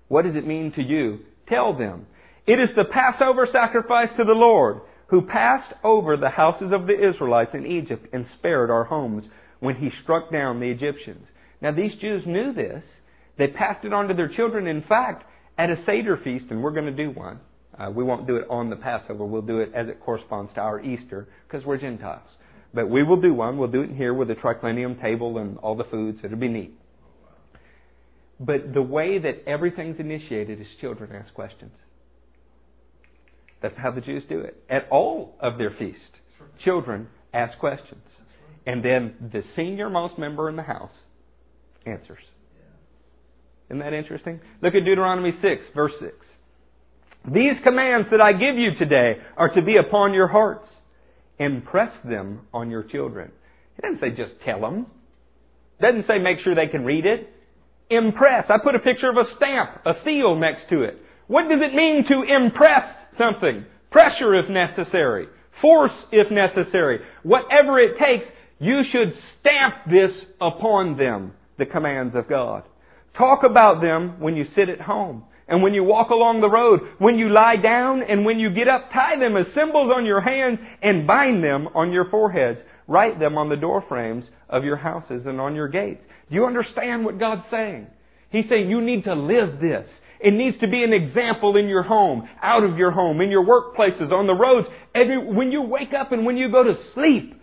[0.07, 1.19] What does it mean to you?
[1.47, 2.07] Tell them.
[2.47, 6.95] It is the Passover sacrifice to the Lord who passed over the houses of the
[6.95, 9.23] Israelites in Egypt and spared our homes
[9.59, 11.27] when he struck down the Egyptians.
[11.61, 12.81] Now these Jews knew this.
[13.37, 14.65] They passed it on to their children.
[14.65, 15.25] In fact,
[15.59, 17.39] at a Seder feast, and we're going to do one,
[17.79, 19.25] uh, we won't do it on the Passover.
[19.25, 22.29] We'll do it as it corresponds to our Easter because we're Gentiles.
[22.73, 23.57] But we will do one.
[23.57, 26.19] We'll do it here with a triclinium table and all the foods.
[26.23, 26.73] It'll be neat.
[28.39, 31.71] But the way that everything's initiated is children ask questions.
[33.61, 34.61] That's how the Jews do it.
[34.69, 36.01] At all of their feasts,
[36.63, 38.01] children ask questions.
[38.65, 40.91] And then the senior most member in the house
[41.85, 42.23] answers.
[43.69, 44.39] Isn't that interesting?
[44.61, 46.13] Look at Deuteronomy 6, verse 6.
[47.25, 50.67] These commands that I give you today are to be upon your hearts.
[51.39, 53.31] Impress them on your children.
[53.77, 54.87] It doesn't say just tell them.
[55.81, 57.29] Doesn't say make sure they can read it.
[57.89, 58.45] Impress.
[58.49, 60.97] I put a picture of a stamp, a seal next to it.
[61.27, 62.83] What does it mean to impress
[63.17, 63.65] something?
[63.91, 65.27] Pressure if necessary.
[65.61, 66.99] Force if necessary.
[67.23, 68.25] Whatever it takes,
[68.59, 70.11] you should stamp this
[70.41, 72.63] upon them, the commands of God.
[73.17, 75.23] Talk about them when you sit at home.
[75.53, 78.67] And when you walk along the road, when you lie down and when you get
[78.67, 82.57] up, tie them as symbols on your hands and bind them on your foreheads.
[82.87, 86.01] Write them on the door frames of your houses and on your gates.
[86.27, 87.85] Do you understand what God's saying?
[88.31, 89.85] He's saying you need to live this.
[90.19, 93.45] It needs to be an example in your home, out of your home, in your
[93.45, 94.67] workplaces, on the roads.
[94.95, 97.39] Every, when you wake up and when you go to sleep,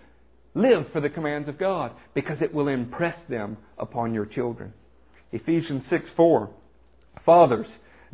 [0.54, 4.72] live for the commands of God because it will impress them upon your children.
[5.30, 6.50] Ephesians 6 4.
[7.24, 7.66] Fathers,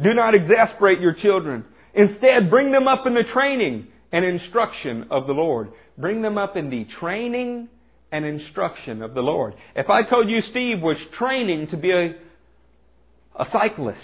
[0.03, 1.65] do not exasperate your children.
[1.95, 5.69] Instead, bring them up in the training and instruction of the Lord.
[5.97, 7.69] Bring them up in the training
[8.13, 9.55] and instruction of the Lord.
[9.75, 12.15] If I told you Steve was training to be a,
[13.39, 13.99] a cyclist,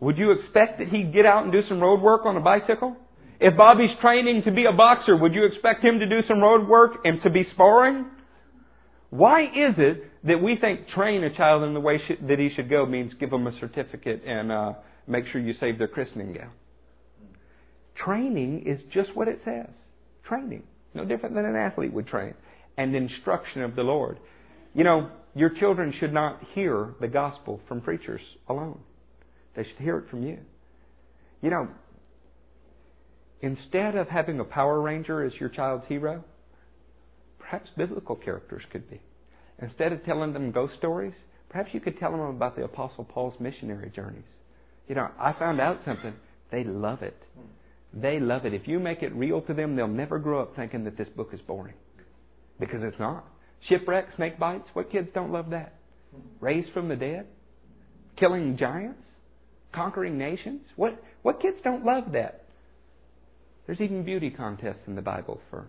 [0.00, 2.96] would you expect that he'd get out and do some road work on a bicycle?
[3.38, 6.66] If Bobby's training to be a boxer, would you expect him to do some road
[6.68, 8.06] work and to be sparring?
[9.10, 12.68] Why is it that we think train a child in the way that he should
[12.68, 14.72] go means give him a certificate and uh,
[15.06, 16.50] make sure you save their christening gown?
[17.94, 19.68] Training is just what it says.
[20.24, 20.62] Training.
[20.94, 22.34] No different than an athlete would train.
[22.76, 24.18] And instruction of the Lord.
[24.74, 28.80] You know, your children should not hear the gospel from preachers alone.
[29.54, 30.38] They should hear it from you.
[31.42, 31.68] You know,
[33.40, 36.24] instead of having a Power Ranger as your child's hero,
[37.38, 39.00] perhaps biblical characters could be.
[39.60, 41.14] Instead of telling them ghost stories,
[41.48, 44.24] perhaps you could tell them about the Apostle Paul's missionary journeys.
[44.88, 46.14] You know, I found out something.
[46.50, 47.16] They love it.
[47.92, 48.54] They love it.
[48.54, 51.30] If you make it real to them, they'll never grow up thinking that this book
[51.32, 51.74] is boring.
[52.60, 53.24] Because it's not.
[53.68, 55.74] Shipwreck, snake bites, what kids don't love that?
[56.40, 57.26] Raised from the dead?
[58.16, 59.02] Killing giants?
[59.74, 60.62] Conquering nations?
[60.76, 62.44] What, what kids don't love that?
[63.66, 65.66] There's even beauty contests in the Bible for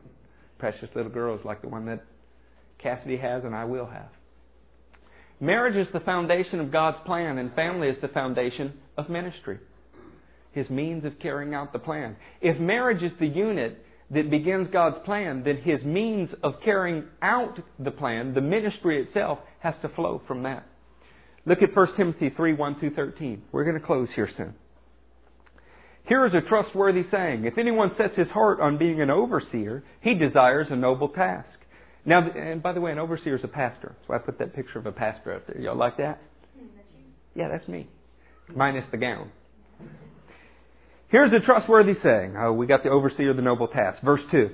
[0.59, 2.05] precious little girls like the one that
[2.77, 4.09] Cassidy has and I will have.
[5.39, 9.59] Marriage is the foundation of God's plan, and family is the foundation of ministry.
[10.51, 12.15] His means of carrying out the plan.
[12.41, 17.59] If marriage is the unit that begins God's plan, then His means of carrying out
[17.77, 20.65] the plan, the ministry itself, has to flow from that.
[21.45, 23.43] Look at 1 Timothy 3 1 through 13.
[23.51, 24.55] We're going to close here soon.
[26.07, 30.15] Here is a trustworthy saying If anyone sets his heart on being an overseer, he
[30.15, 31.56] desires a noble task.
[32.07, 33.93] Now, and by the way, an overseer is a pastor.
[34.07, 35.59] So I put that picture of a pastor up there.
[35.59, 36.21] Y'all like that?
[36.57, 37.09] Mm-hmm.
[37.35, 37.87] Yeah, that's me.
[38.55, 39.29] Minus the gown.
[41.09, 42.35] Here's a trustworthy saying.
[42.39, 44.01] Oh, we got the overseer, of the noble task.
[44.03, 44.49] Verse 2.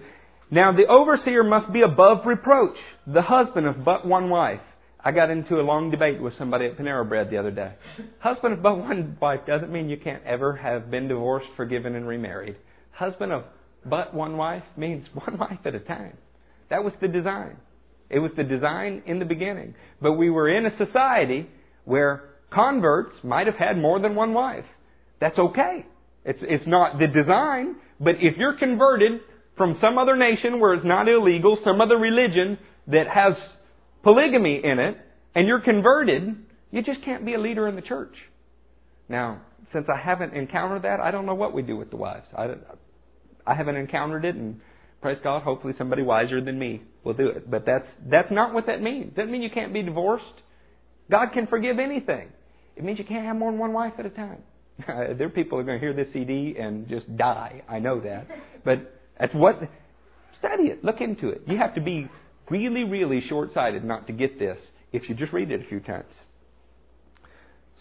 [0.50, 2.76] Now the overseer must be above reproach,
[3.06, 4.62] the husband of but one wife.
[5.00, 7.74] I got into a long debate with somebody at Panera Bread the other day.
[8.20, 12.08] Husband of but one wife doesn't mean you can't ever have been divorced, forgiven, and
[12.08, 12.56] remarried.
[12.92, 13.44] Husband of
[13.86, 16.18] but one wife means one wife at a time.
[16.70, 17.58] That was the design.
[18.10, 19.76] It was the design in the beginning.
[20.02, 21.50] But we were in a society
[21.86, 24.66] where converts might have had more than one wife.
[25.20, 25.86] That's okay.
[26.26, 29.22] It's, it's not the design, but if you're converted
[29.58, 32.58] from some other nation where it's not illegal, some other religion
[32.88, 33.34] that has
[34.04, 34.98] polygamy in it,
[35.36, 36.36] and you're converted,
[36.72, 38.14] you just can't be a leader in the church.
[39.10, 39.42] Now,
[39.72, 42.28] since I haven't encountered that, I don't know what we do with the wives.
[42.38, 42.54] I,
[43.46, 44.62] I haven't encountered it, and
[45.04, 45.44] Praise God.
[45.44, 47.52] Hopefully somebody wiser than me will do it.
[47.52, 49.14] But that's, that's not what that means.
[49.14, 50.24] Doesn't mean you can't be divorced.
[51.12, 52.30] God can forgive anything.
[52.78, 54.38] It means you can't have more than one wife at a time.
[54.88, 57.64] there are people who are going to hear this CD and just die.
[57.68, 58.28] I know that.
[58.64, 59.58] But that's what,
[60.40, 60.86] study it.
[60.86, 61.42] Look into it.
[61.48, 62.08] You have to be
[62.50, 64.58] really, really short-sighted not to get this
[64.94, 66.14] if you just read it a few times.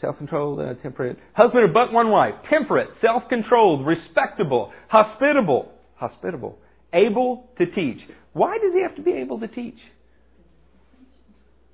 [0.01, 1.21] Self-controlled, uh, temperate.
[1.35, 2.35] Husband of but one wife.
[2.51, 5.71] Temperate, self-controlled, respectable, hospitable.
[5.95, 6.59] Hospitable
[6.93, 7.99] able to teach.
[8.33, 9.79] Why does he have to be able to teach?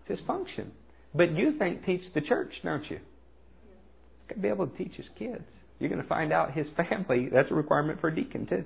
[0.01, 0.73] It's his function.
[1.15, 2.99] But you think teach the church, don't you?
[2.99, 5.45] He's got to be able to teach his kids.
[5.79, 8.65] You're going to find out his family, that's a requirement for a deacon too.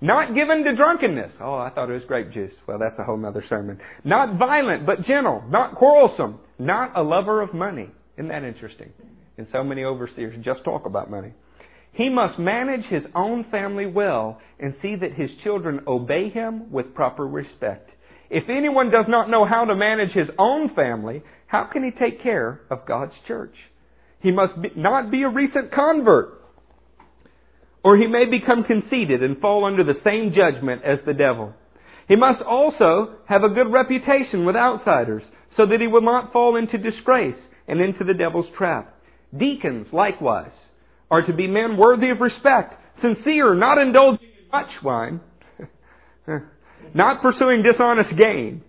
[0.00, 1.32] Not given to drunkenness.
[1.40, 2.54] Oh, I thought it was grape juice.
[2.66, 3.78] Well, that's a whole other sermon.
[4.02, 5.44] Not violent, but gentle.
[5.50, 6.40] Not quarrelsome.
[6.58, 7.90] Not a lover of money.
[8.16, 8.92] Isn't that interesting?
[9.36, 11.32] And so many overseers just talk about money.
[11.92, 16.94] He must manage his own family well and see that his children obey him with
[16.94, 17.90] proper respect.
[18.30, 22.22] If anyone does not know how to manage his own family, how can he take
[22.22, 23.54] care of God's church?
[24.20, 26.40] He must be, not be a recent convert,
[27.82, 31.54] or he may become conceited and fall under the same judgment as the devil.
[32.06, 35.22] He must also have a good reputation with outsiders,
[35.56, 38.94] so that he will not fall into disgrace and into the devil's trap.
[39.36, 40.52] Deacons, likewise,
[41.10, 45.20] are to be men worthy of respect, sincere, not indulging in much wine,
[46.94, 48.62] not pursuing dishonest gain.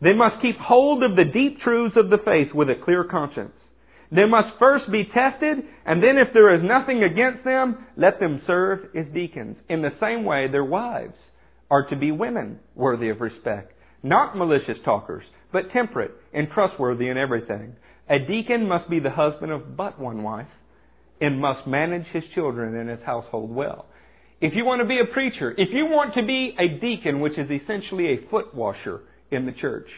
[0.00, 3.54] They must keep hold of the deep truths of the faith with a clear conscience.
[4.10, 8.42] They must first be tested, and then if there is nothing against them, let them
[8.46, 9.56] serve as deacons.
[9.68, 11.16] In the same way, their wives
[11.70, 13.72] are to be women worthy of respect,
[14.02, 17.74] not malicious talkers, but temperate and trustworthy in everything.
[18.08, 20.48] A deacon must be the husband of but one wife,
[21.20, 23.86] and must manage his children and his household well.
[24.40, 27.38] If you want to be a preacher, if you want to be a deacon, which
[27.38, 29.88] is essentially a foot washer in the church,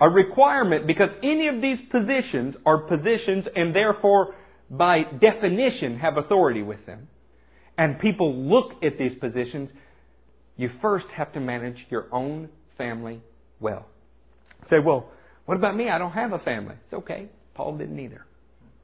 [0.00, 4.34] a requirement because any of these positions are positions and therefore
[4.70, 7.08] by definition have authority with them.
[7.76, 9.70] And people look at these positions,
[10.56, 13.20] you first have to manage your own family
[13.58, 13.86] well.
[14.68, 15.10] Say, well,
[15.46, 15.90] what about me?
[15.90, 16.76] I don't have a family.
[16.84, 17.28] It's okay.
[17.54, 18.24] Paul didn't either.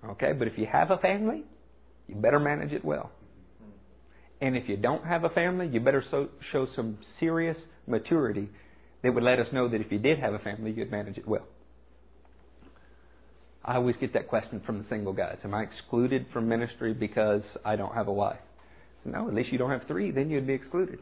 [0.05, 1.45] Okay, but if you have a family,
[2.07, 3.11] you better manage it well.
[4.41, 8.49] And if you don't have a family, you better so, show some serious maturity
[9.03, 11.27] that would let us know that if you did have a family, you'd manage it
[11.27, 11.47] well.
[13.65, 15.39] I always get that question from the single guys.
[15.43, 18.39] Am I excluded from ministry because I don't have a wife?
[19.03, 20.99] So no, at least you don't have three, then you'd be excluded.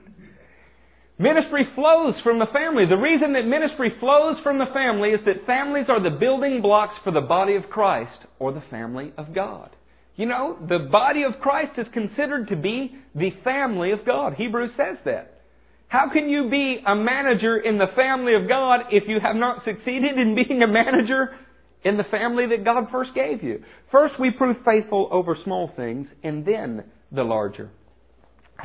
[1.19, 2.87] Ministry flows from the family.
[2.87, 6.95] The reason that ministry flows from the family is that families are the building blocks
[7.05, 9.71] for the body of Christ or the family of God.
[10.17, 14.35] You know, the body of Christ is considered to be the family of God.
[14.35, 15.41] Hebrews says that.
[15.87, 19.65] How can you be a manager in the family of God if you have not
[19.65, 21.37] succeeded in being a manager
[21.85, 23.62] in the family that God first gave you?
[23.93, 27.71] First, we prove faithful over small things and then the larger.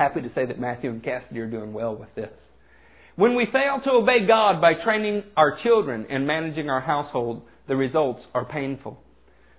[0.00, 2.30] Happy to say that Matthew and Cassidy are doing well with this.
[3.16, 7.76] When we fail to obey God by training our children and managing our household, the
[7.76, 8.98] results are painful.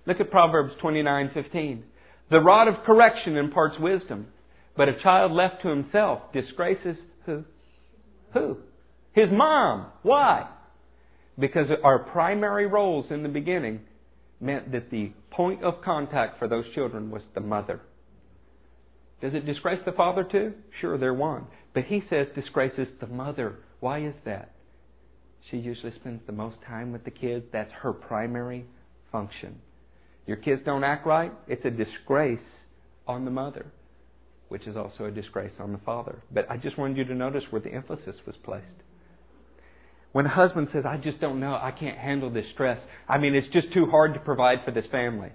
[0.04, 1.84] Look at Proverbs 29:15.
[2.28, 4.32] The rod of correction imparts wisdom,
[4.76, 7.44] but a child left to himself disgraces who?
[8.32, 8.56] Who?
[9.12, 9.92] His mom.
[10.02, 10.48] Why?
[11.38, 13.82] Because our primary roles in the beginning
[14.40, 17.80] meant that the point of contact for those children was the mother.
[19.22, 20.52] Does it disgrace the father too?
[20.80, 21.46] Sure, they're one.
[21.72, 23.54] But he says disgraces the mother.
[23.80, 24.52] Why is that?
[25.50, 27.46] She usually spends the most time with the kids.
[27.52, 28.66] That's her primary
[29.12, 29.60] function.
[30.26, 32.38] Your kids don't act right, it's a disgrace
[33.06, 33.66] on the mother,
[34.48, 36.22] which is also a disgrace on the father.
[36.30, 38.66] But I just wanted you to notice where the emphasis was placed.
[40.12, 43.34] When a husband says, I just don't know, I can't handle this stress, I mean,
[43.34, 45.30] it's just too hard to provide for this family.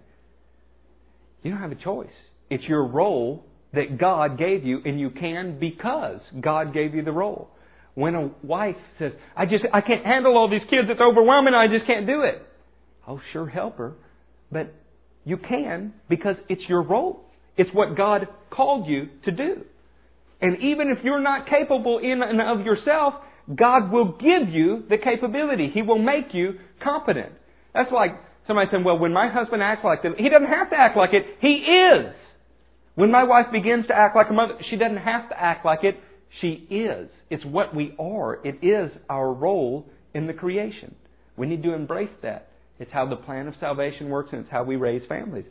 [1.44, 2.08] You don't have a choice.
[2.50, 7.12] It's your role that God gave you, and you can because God gave you the
[7.12, 7.50] role.
[7.96, 11.68] When a wife says, I just, I can't handle all these kids, it's overwhelming, I
[11.68, 12.46] just can't do it.
[13.08, 13.94] Oh, sure, help her.
[14.52, 14.74] But
[15.26, 17.26] you can because it's your role.
[17.58, 19.64] It's what God called you to do.
[20.40, 23.16] And even if you're not capable in and of yourself,
[23.54, 25.72] God will give you the capability.
[25.74, 27.32] He will make you competent.
[27.74, 28.12] That's like
[28.46, 31.14] somebody saying, well, when my husband acts like this, he doesn't have to act like
[31.14, 31.26] it.
[31.42, 32.14] He is.
[32.98, 35.84] When my wife begins to act like a mother, she doesn't have to act like
[35.84, 36.00] it.
[36.42, 37.12] She is.
[37.30, 38.44] It's what we are.
[38.44, 39.86] It is our role
[40.16, 40.96] in the creation.
[41.36, 42.50] We need to embrace that.
[42.80, 45.46] It's how the plan of salvation works and it's how we raise families.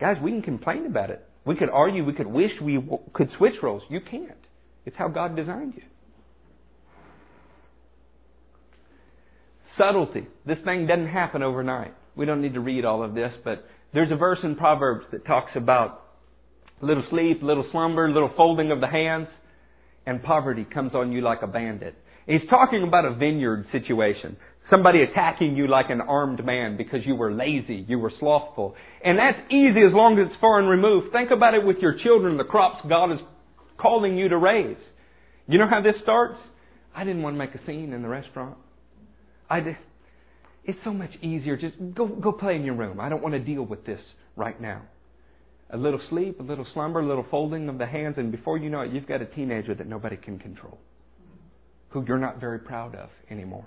[0.00, 1.24] Guys, we can complain about it.
[1.44, 3.84] We could argue, we could wish we could switch roles.
[3.88, 4.32] You can't.
[4.84, 5.84] It's how God designed you.
[9.78, 10.26] Subtlety.
[10.44, 11.94] This thing doesn't happen overnight.
[12.16, 15.24] We don't need to read all of this, but there's a verse in Proverbs that
[15.24, 15.99] talks about
[16.80, 19.28] little sleep, little slumber, little folding of the hands,
[20.06, 21.94] and poverty comes on you like a bandit.
[22.26, 24.36] He's talking about a vineyard situation.
[24.68, 28.76] Somebody attacking you like an armed man because you were lazy, you were slothful.
[29.04, 31.12] And that's easy as long as it's far and removed.
[31.12, 33.18] Think about it with your children, the crops God is
[33.78, 34.76] calling you to raise.
[35.48, 36.38] You know how this starts?
[36.94, 38.56] I didn't want to make a scene in the restaurant.
[39.48, 39.76] I did.
[40.64, 41.56] It's so much easier.
[41.56, 43.00] Just go, go play in your room.
[43.00, 44.00] I don't want to deal with this
[44.36, 44.82] right now
[45.72, 48.70] a little sleep, a little slumber, a little folding of the hands, and before you
[48.70, 50.78] know it, you've got a teenager that nobody can control,
[51.90, 53.66] who you're not very proud of anymore.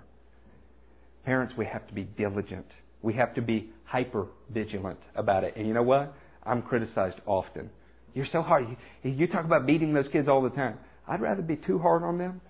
[1.26, 2.66] Parents, we have to be diligent.
[3.01, 5.56] We have to be hyper vigilant about it.
[5.56, 6.14] And you know what?
[6.43, 7.70] I'm criticized often.
[8.14, 8.66] You're so hard.
[9.04, 10.78] You, you talk about beating those kids all the time.
[11.08, 12.41] I'd rather be too hard on them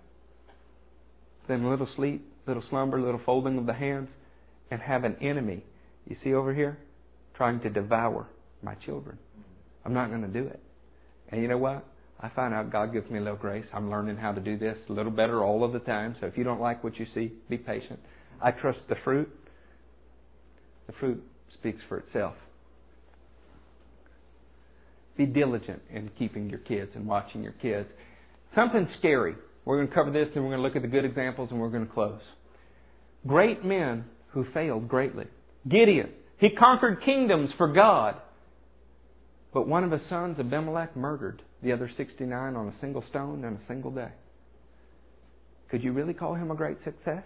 [1.47, 4.09] than little sleep, little slumber, little folding of the hands,
[4.71, 5.63] and have an enemy,
[6.07, 6.77] you see over here,
[7.35, 8.27] trying to devour
[8.61, 9.17] my children.
[9.85, 10.59] I'm not going to do it.
[11.29, 11.85] And you know what?
[12.19, 13.65] I find out God gives me a little grace.
[13.73, 16.15] I'm learning how to do this a little better all of the time.
[16.21, 17.99] So if you don't like what you see, be patient.
[18.41, 19.29] I trust the fruit.
[20.87, 21.23] The fruit
[21.53, 22.35] speaks for itself.
[25.17, 27.87] Be diligent in keeping your kids and watching your kids.
[28.55, 29.35] Something scary.
[29.65, 31.59] We're going to cover this and we're going to look at the good examples and
[31.59, 32.21] we're going to close.
[33.27, 35.25] Great men who failed greatly.
[35.69, 36.09] Gideon,
[36.39, 38.15] he conquered kingdoms for God.
[39.53, 43.53] But one of his sons, Abimelech, murdered the other 69 on a single stone in
[43.53, 44.11] a single day.
[45.69, 47.23] Could you really call him a great success?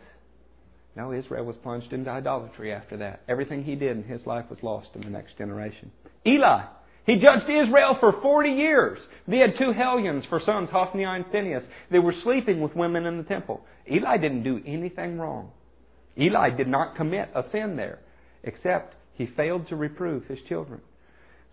[0.95, 3.21] No, Israel was plunged into idolatry after that.
[3.29, 5.91] Everything he did in his life was lost in the next generation.
[6.25, 6.65] Eli,
[7.05, 8.99] He judged Israel for 40 years.
[9.27, 11.63] They had two hellions for sons, Hophni and Phinehas.
[11.91, 13.61] They were sleeping with women in the temple.
[13.89, 15.51] Eli didn't do anything wrong.
[16.19, 17.99] Eli did not commit a sin there,
[18.43, 20.81] except he failed to reprove his children.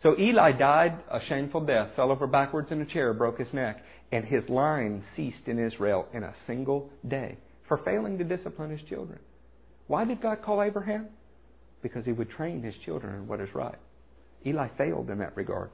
[0.04, 3.82] So Eli died a shameful death, fell over backwards in a chair, broke his neck,
[4.12, 8.86] and his line ceased in Israel in a single day for failing to discipline his
[8.86, 9.18] children.
[9.86, 11.06] Why did God call Abraham?
[11.82, 13.78] Because he would train his children in what is right.
[14.46, 15.70] Eli failed in that regard.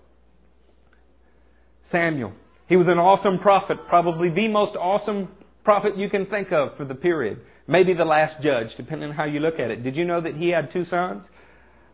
[1.90, 2.32] Samuel.
[2.68, 5.28] He was an awesome prophet, probably the most awesome
[5.64, 7.40] prophet you can think of for the period.
[7.66, 9.82] Maybe the last judge, depending on how you look at it.
[9.82, 11.24] Did you know that he had two sons?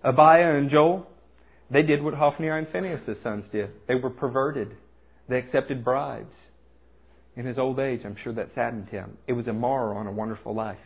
[0.05, 1.09] Abiah and Joel?
[1.71, 3.71] They did what Hophni and Phinehas' sons did.
[3.89, 4.77] They were perverted.
[5.29, 6.35] They accepted bribes.
[7.37, 9.19] In his old age, I'm sure that saddened him.
[9.27, 10.79] It was a mar on a wonderful life.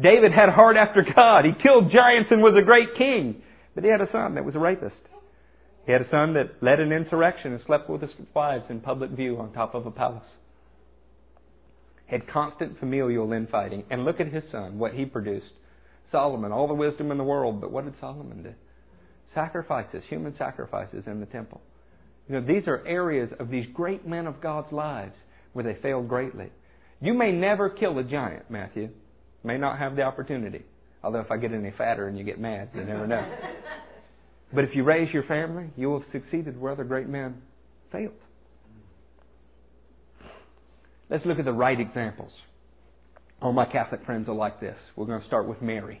[0.00, 1.44] David had a heart after God.
[1.44, 3.42] He killed giants and was a great king.
[3.74, 4.96] But he had a son that was a rapist.
[5.84, 9.10] He had a son that led an insurrection and slept with his wives in public
[9.10, 10.22] view on top of a palace.
[12.06, 13.84] Had constant familial infighting.
[13.90, 15.52] And look at his son, what he produced.
[16.10, 18.52] Solomon, all the wisdom in the world, but what did Solomon do?
[19.34, 21.60] Sacrifices, human sacrifices in the temple.
[22.28, 25.14] You know, these are areas of these great men of God's lives
[25.52, 26.50] where they failed greatly.
[27.00, 28.90] You may never kill a giant, Matthew.
[29.42, 30.62] May not have the opportunity.
[31.02, 33.28] Although if I get any fatter and you get mad, you never know.
[34.54, 37.42] but if you raise your family, you will have succeeded where other great men
[37.90, 38.12] failed.
[41.10, 42.30] Let's look at the right examples.
[43.42, 44.76] All my Catholic friends are like this.
[44.94, 46.00] We're going to start with Mary.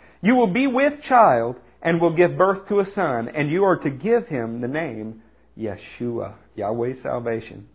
[0.21, 3.77] You will be with child and will give birth to a son, and you are
[3.77, 5.23] to give him the name
[5.57, 7.67] Yeshua, Yahweh's salvation.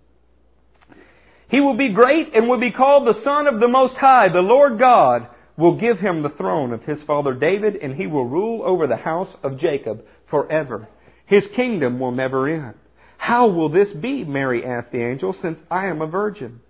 [1.49, 4.28] He will be great and will be called the Son of the Most High.
[4.28, 8.26] The Lord God will give him the throne of his father David, and he will
[8.26, 10.88] rule over the house of Jacob forever.
[11.26, 12.74] His kingdom will never end.
[13.18, 14.24] How will this be?
[14.24, 16.61] Mary asked the angel, since I am a virgin.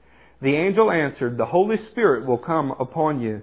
[0.40, 3.42] The angel answered, The Holy Spirit will come upon you,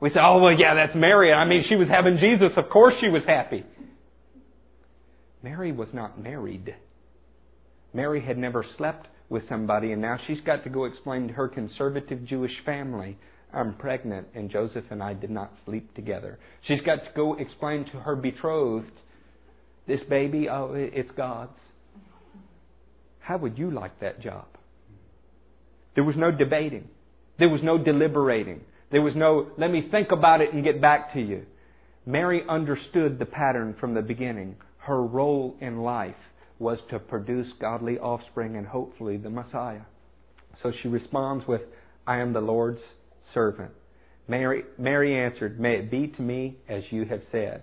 [0.00, 1.32] We say, oh, well, yeah, that's Mary.
[1.32, 2.52] I mean, she was having Jesus.
[2.56, 3.64] Of course she was happy.
[5.42, 6.74] Mary was not married.
[7.92, 11.48] Mary had never slept with somebody, and now she's got to go explain to her
[11.48, 13.18] conservative Jewish family,
[13.52, 16.38] I'm pregnant, and Joseph and I did not sleep together.
[16.66, 18.92] She's got to go explain to her betrothed,
[19.86, 21.58] this baby, oh, it's God's.
[23.20, 24.46] How would you like that job?
[25.94, 26.88] There was no debating.
[27.38, 28.60] There was no deliberating.
[28.90, 31.44] There was no, let me think about it and get back to you.
[32.06, 34.56] Mary understood the pattern from the beginning
[34.88, 36.16] her role in life
[36.58, 39.82] was to produce godly offspring and hopefully the Messiah.
[40.62, 41.60] So she responds with,
[42.06, 42.80] I am the Lord's
[43.34, 43.70] servant.
[44.26, 47.62] Mary, Mary answered, May it be to me as you have said.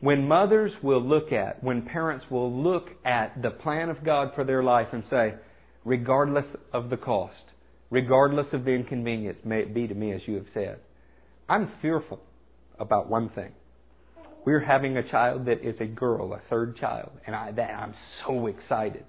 [0.00, 4.44] When mothers will look at, when parents will look at the plan of God for
[4.44, 5.34] their life and say,
[5.84, 7.34] regardless of the cost,
[7.90, 10.78] regardless of the inconvenience, may it be to me as you have said.
[11.48, 12.20] I'm fearful
[12.78, 13.52] about one thing.
[14.44, 17.94] We're having a child that is a girl, a third child, and I, that, I'm
[18.26, 19.04] so excited.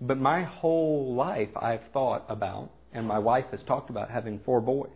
[0.00, 4.60] But my whole life I've thought about, and my wife has talked about having four
[4.60, 4.90] boys.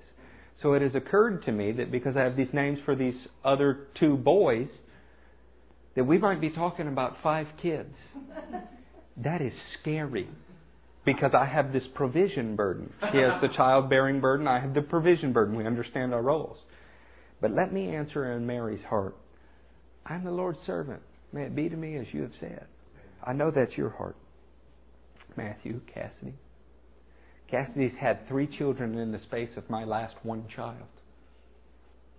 [0.63, 3.89] So it has occurred to me that because I have these names for these other
[4.01, 4.69] two boys,
[5.95, 7.95] that we might be talking about five kids.
[9.25, 10.29] That is scary
[11.07, 12.93] because I have this provision burden.
[13.13, 15.57] She has the childbearing burden, I have the provision burden.
[15.57, 16.59] We understand our roles.
[17.41, 19.17] But let me answer in Mary's heart.
[20.05, 21.01] I'm the Lord's servant.
[21.33, 22.67] May it be to me as you have said.
[23.25, 24.17] I know that's your heart.
[25.37, 26.35] Matthew, Cassidy.
[27.51, 30.89] Cassidy's had three children in the space of my last one child.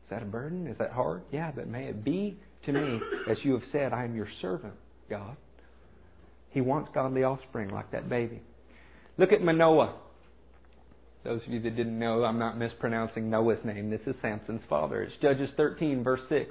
[0.06, 0.68] Is that a burden?
[0.68, 1.24] Is that hard?
[1.32, 4.76] Yeah, but may it be to me as you have said, I am your servant,
[5.10, 5.36] God.
[6.52, 8.42] He wants godly offspring like that baby.
[9.18, 9.96] Look at Manoah.
[11.24, 13.90] Those of you that didn't know, I'm not mispronouncing Noah's name.
[13.90, 15.02] This is Samson's father.
[15.02, 16.50] It's Judges 13, verse 6.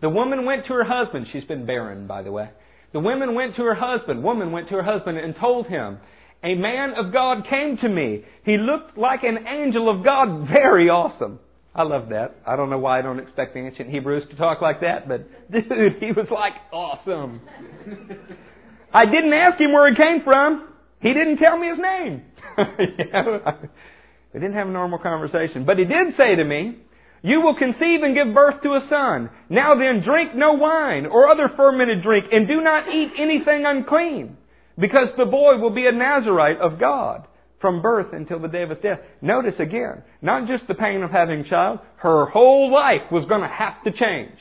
[0.00, 1.26] The woman went to her husband.
[1.32, 2.50] She's been barren, by the way.
[2.92, 4.22] The woman went to her husband.
[4.22, 5.98] Woman went to her husband and told him,
[6.42, 8.24] A man of God came to me.
[8.44, 10.48] He looked like an angel of God.
[10.48, 11.38] Very awesome.
[11.74, 12.36] I love that.
[12.46, 15.28] I don't know why I don't expect the ancient Hebrews to talk like that, but
[15.52, 17.40] dude, he was like awesome.
[18.92, 20.68] I didn't ask him where he came from.
[21.00, 22.22] He didn't tell me his name.
[24.34, 25.64] we didn't have a normal conversation.
[25.64, 26.78] But he did say to me,
[27.22, 29.30] you will conceive and give birth to a son.
[29.48, 34.36] Now then, drink no wine or other fermented drink, and do not eat anything unclean,
[34.78, 37.26] because the boy will be a Nazarite of God
[37.60, 39.00] from birth until the day of his death.
[39.20, 43.40] Notice again, not just the pain of having a child, her whole life was going
[43.40, 44.38] to have to change.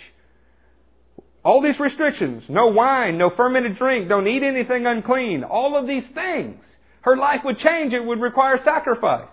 [1.47, 6.03] All these restrictions, no wine, no fermented drink, don't eat anything unclean, all of these
[6.13, 6.57] things.
[7.03, 9.29] Her life would change, it would require sacrifice.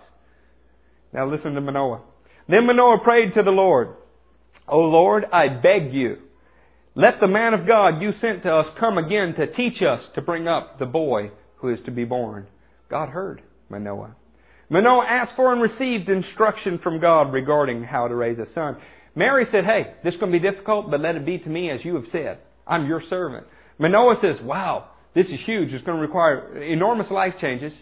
[1.12, 2.02] Now listen to Manoah.
[2.48, 3.96] Then Manoah prayed to the Lord,
[4.68, 6.18] O Lord, I beg you,
[6.94, 10.22] let the man of God you sent to us come again to teach us to
[10.22, 12.46] bring up the boy who is to be born.
[12.88, 14.14] God heard Manoah.
[14.70, 18.76] Manoah asked for and received instruction from God regarding how to raise a son.
[19.14, 21.70] Mary said, Hey, this is going to be difficult, but let it be to me
[21.70, 22.38] as you have said.
[22.66, 23.46] I'm your servant.
[23.78, 25.72] Manoah says, Wow, this is huge.
[25.72, 27.72] It's going to require enormous life changes.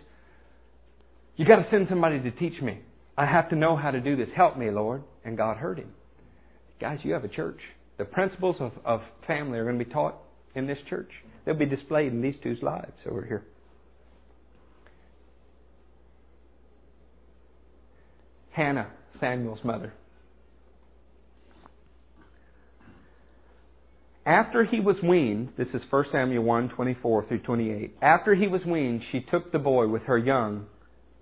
[1.37, 2.81] You got to send somebody to teach me.
[3.17, 4.29] I have to know how to do this.
[4.35, 5.03] Help me, Lord.
[5.25, 5.93] And God heard him.
[6.81, 7.61] Guys, you have a church.
[7.99, 10.17] The principles of, of family are going to be taught
[10.55, 11.11] in this church.
[11.45, 13.45] They'll be displayed in these two's lives over here.
[18.51, 18.91] Hannah,
[19.21, 19.93] Samuel's mother.
[24.25, 27.97] After he was weaned, this is 1 Samuel 1 24 through 28.
[28.01, 30.67] After he was weaned, she took the boy with her young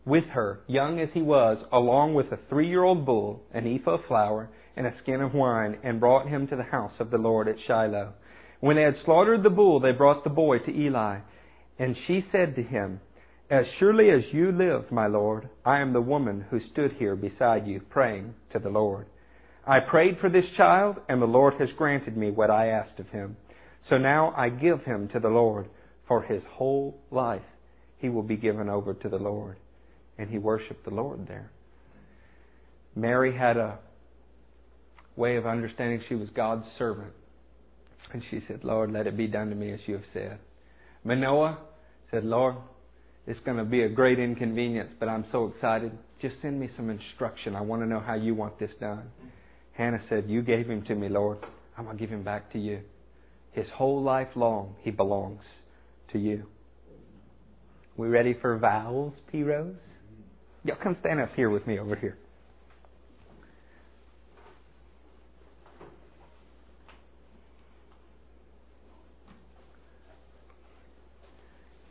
[0.04, 3.92] with her, young as he was, along with a three year old bull, an ephah
[3.92, 7.18] of flour, and a skin of wine, and brought him to the house of the
[7.18, 8.12] Lord at Shiloh.
[8.60, 11.20] When they had slaughtered the bull, they brought the boy to Eli.
[11.78, 13.00] And she said to him,
[13.50, 17.66] As surely as you live, my Lord, I am the woman who stood here beside
[17.66, 19.06] you, praying to the Lord.
[19.66, 23.08] I prayed for this child, and the Lord has granted me what I asked of
[23.08, 23.36] him.
[23.88, 25.68] So now I give him to the Lord.
[26.08, 27.42] For his whole life
[27.98, 29.56] he will be given over to the Lord
[30.18, 31.50] and he worshiped the Lord there.
[32.94, 33.78] Mary had a
[35.16, 37.12] way of understanding she was God's servant.
[38.12, 40.40] And she said, Lord, let it be done to me as you have said.
[41.04, 41.58] Manoah
[42.10, 42.56] said, Lord,
[43.26, 45.96] it's going to be a great inconvenience, but I'm so excited.
[46.20, 47.54] Just send me some instruction.
[47.54, 49.10] I want to know how you want this done.
[49.72, 51.38] Hannah said, You gave him to me, Lord.
[51.76, 52.80] I'm going to give him back to you.
[53.52, 55.42] His whole life long, he belongs
[56.12, 56.44] to you.
[57.96, 59.76] We ready for vows, Piros?
[60.64, 62.16] Y'all come stand up here with me over here.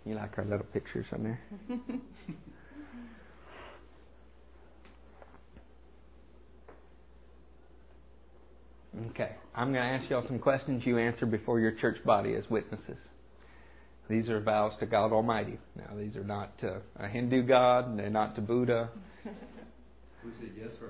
[0.05, 1.41] You like our little pictures on there?
[9.11, 9.35] okay.
[9.55, 12.97] I'm going to ask y'all some questions you answer before your church body as witnesses.
[14.09, 15.59] These are vows to God Almighty.
[15.75, 18.89] Now, these are not to a Hindu god, they're not to Buddha.
[19.23, 20.89] Who said yes or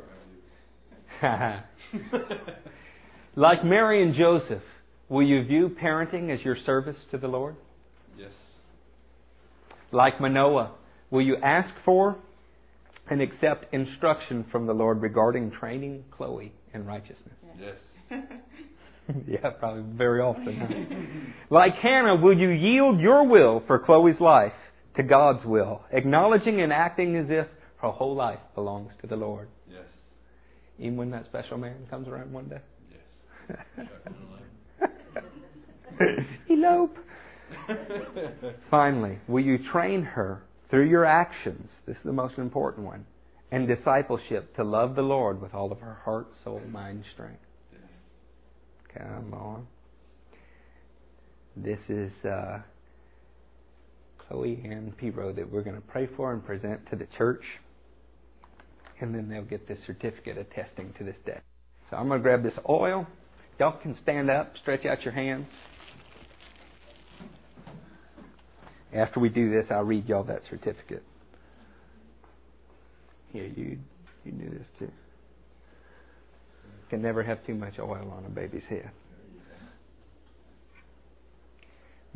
[1.27, 1.63] I
[2.01, 2.19] do?
[3.35, 4.63] like Mary and Joseph,
[5.09, 7.57] will you view parenting as your service to the Lord?
[8.17, 8.31] Yes.
[9.91, 10.71] Like Manoah,
[11.11, 12.17] will you ask for
[13.09, 17.35] and accept instruction from the Lord regarding training Chloe in righteousness?
[17.59, 17.75] Yes.
[19.27, 21.33] yeah, probably very often.
[21.49, 24.53] like Hannah, will you yield your will for Chloe's life
[24.95, 29.49] to God's will, acknowledging and acting as if her whole life belongs to the Lord?
[29.69, 29.85] Yes.
[30.77, 32.61] Even when that special man comes around one day?
[33.77, 33.87] Yes.
[36.49, 36.97] Elope.
[38.69, 41.69] Finally, will you train her through your actions?
[41.85, 43.05] This is the most important one.
[43.51, 47.41] And discipleship to love the Lord with all of her heart, soul, mind, strength.
[48.97, 49.67] Come on.
[51.55, 52.59] This is uh,
[54.17, 57.43] Chloe and Piro that we're going to pray for and present to the church.
[59.01, 61.39] And then they'll get this certificate attesting to this day.
[61.89, 63.07] So I'm going to grab this oil.
[63.59, 65.47] Y'all can stand up, stretch out your hands.
[68.93, 71.03] After we do this, I'll read y'all that certificate.
[73.31, 73.77] Here, you
[74.25, 74.91] you do this too.
[76.89, 78.89] Can never have too much oil on a baby's head.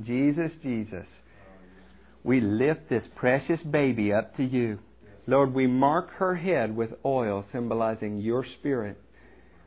[0.02, 1.06] Jesus, Jesus,
[2.24, 4.80] we lift this precious baby up to you.
[5.28, 8.98] Lord, we mark her head with oil, symbolizing your spirit.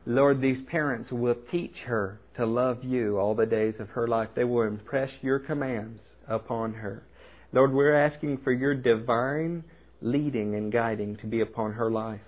[0.04, 4.28] Lord, these parents will teach her to love you all the days of her life.
[4.34, 7.04] They will impress your commands upon her.
[7.52, 9.64] Lord, we're asking for your divine
[10.00, 12.20] leading and guiding to be upon her life,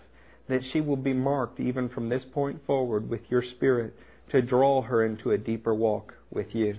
[0.49, 3.95] that she will be marked even from this point forward with your Spirit
[4.31, 6.77] to draw her into a deeper walk with you.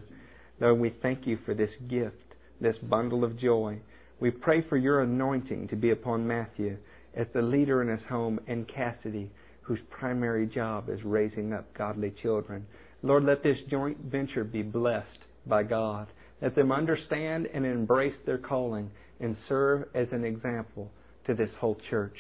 [0.59, 3.79] Lord, we thank you for this gift, this bundle of joy.
[4.19, 6.77] We pray for your anointing to be upon Matthew
[7.15, 9.31] as the leader in his home and Cassidy,
[9.61, 12.65] whose primary job is raising up godly children.
[13.01, 16.07] Lord, let this joint venture be blessed by God.
[16.41, 20.91] Let them understand and embrace their calling and serve as an example
[21.27, 22.17] to this whole church.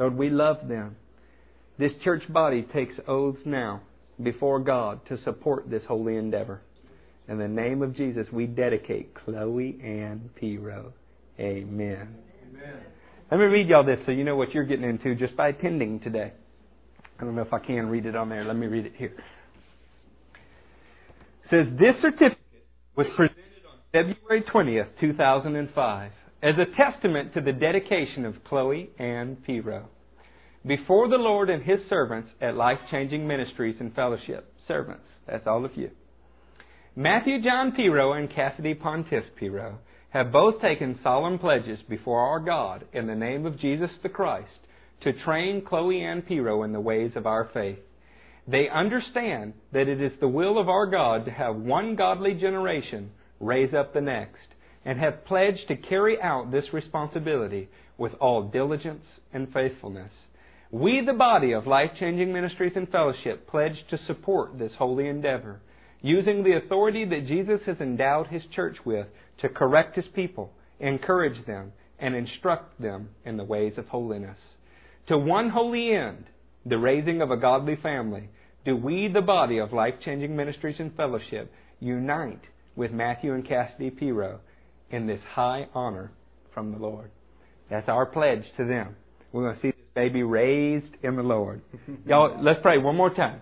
[0.00, 0.96] Lord, we love them.
[1.78, 3.82] This church body takes oaths now
[4.22, 6.62] before God to support this holy endeavor.
[7.28, 10.94] In the name of Jesus, we dedicate Chloe and Piro.
[11.38, 12.16] Amen.
[12.48, 12.80] Amen.
[13.30, 16.00] Let me read y'all this so you know what you're getting into just by attending
[16.00, 16.32] today.
[17.18, 18.42] I don't know if I can read it on there.
[18.42, 19.14] Let me read it here.
[21.44, 22.38] It says this certificate
[22.96, 26.12] was presented on February 20th, 2005
[26.42, 29.88] as a testament to the dedication of Chloe Ann Piro
[30.66, 34.52] before the Lord and His servants at Life Changing Ministries and Fellowship.
[34.66, 35.90] Servants, that's all of you.
[36.96, 39.78] Matthew John Piro and Cassidy Pontiff Piro
[40.10, 44.48] have both taken solemn pledges before our God in the name of Jesus the Christ
[45.02, 47.78] to train Chloe Ann Piro in the ways of our faith.
[48.48, 53.10] They understand that it is the will of our God to have one godly generation
[53.38, 54.49] raise up the next
[54.84, 60.10] and have pledged to carry out this responsibility with all diligence and faithfulness.
[60.70, 65.60] We, the body of Life Changing Ministries and Fellowship, pledge to support this holy endeavor,
[66.00, 69.06] using the authority that Jesus has endowed His church with
[69.42, 74.38] to correct His people, encourage them, and instruct them in the ways of holiness.
[75.08, 76.24] To one holy end,
[76.64, 78.28] the raising of a godly family,
[78.64, 82.42] do we, the body of Life Changing Ministries and Fellowship, unite
[82.76, 84.40] with Matthew and Cassidy Piro
[84.90, 86.12] in this high honor
[86.52, 87.10] from the Lord.
[87.70, 88.96] That's our pledge to them.
[89.32, 91.62] We're going to see this baby raised in the Lord.
[92.06, 93.40] Y'all, let's pray one more time.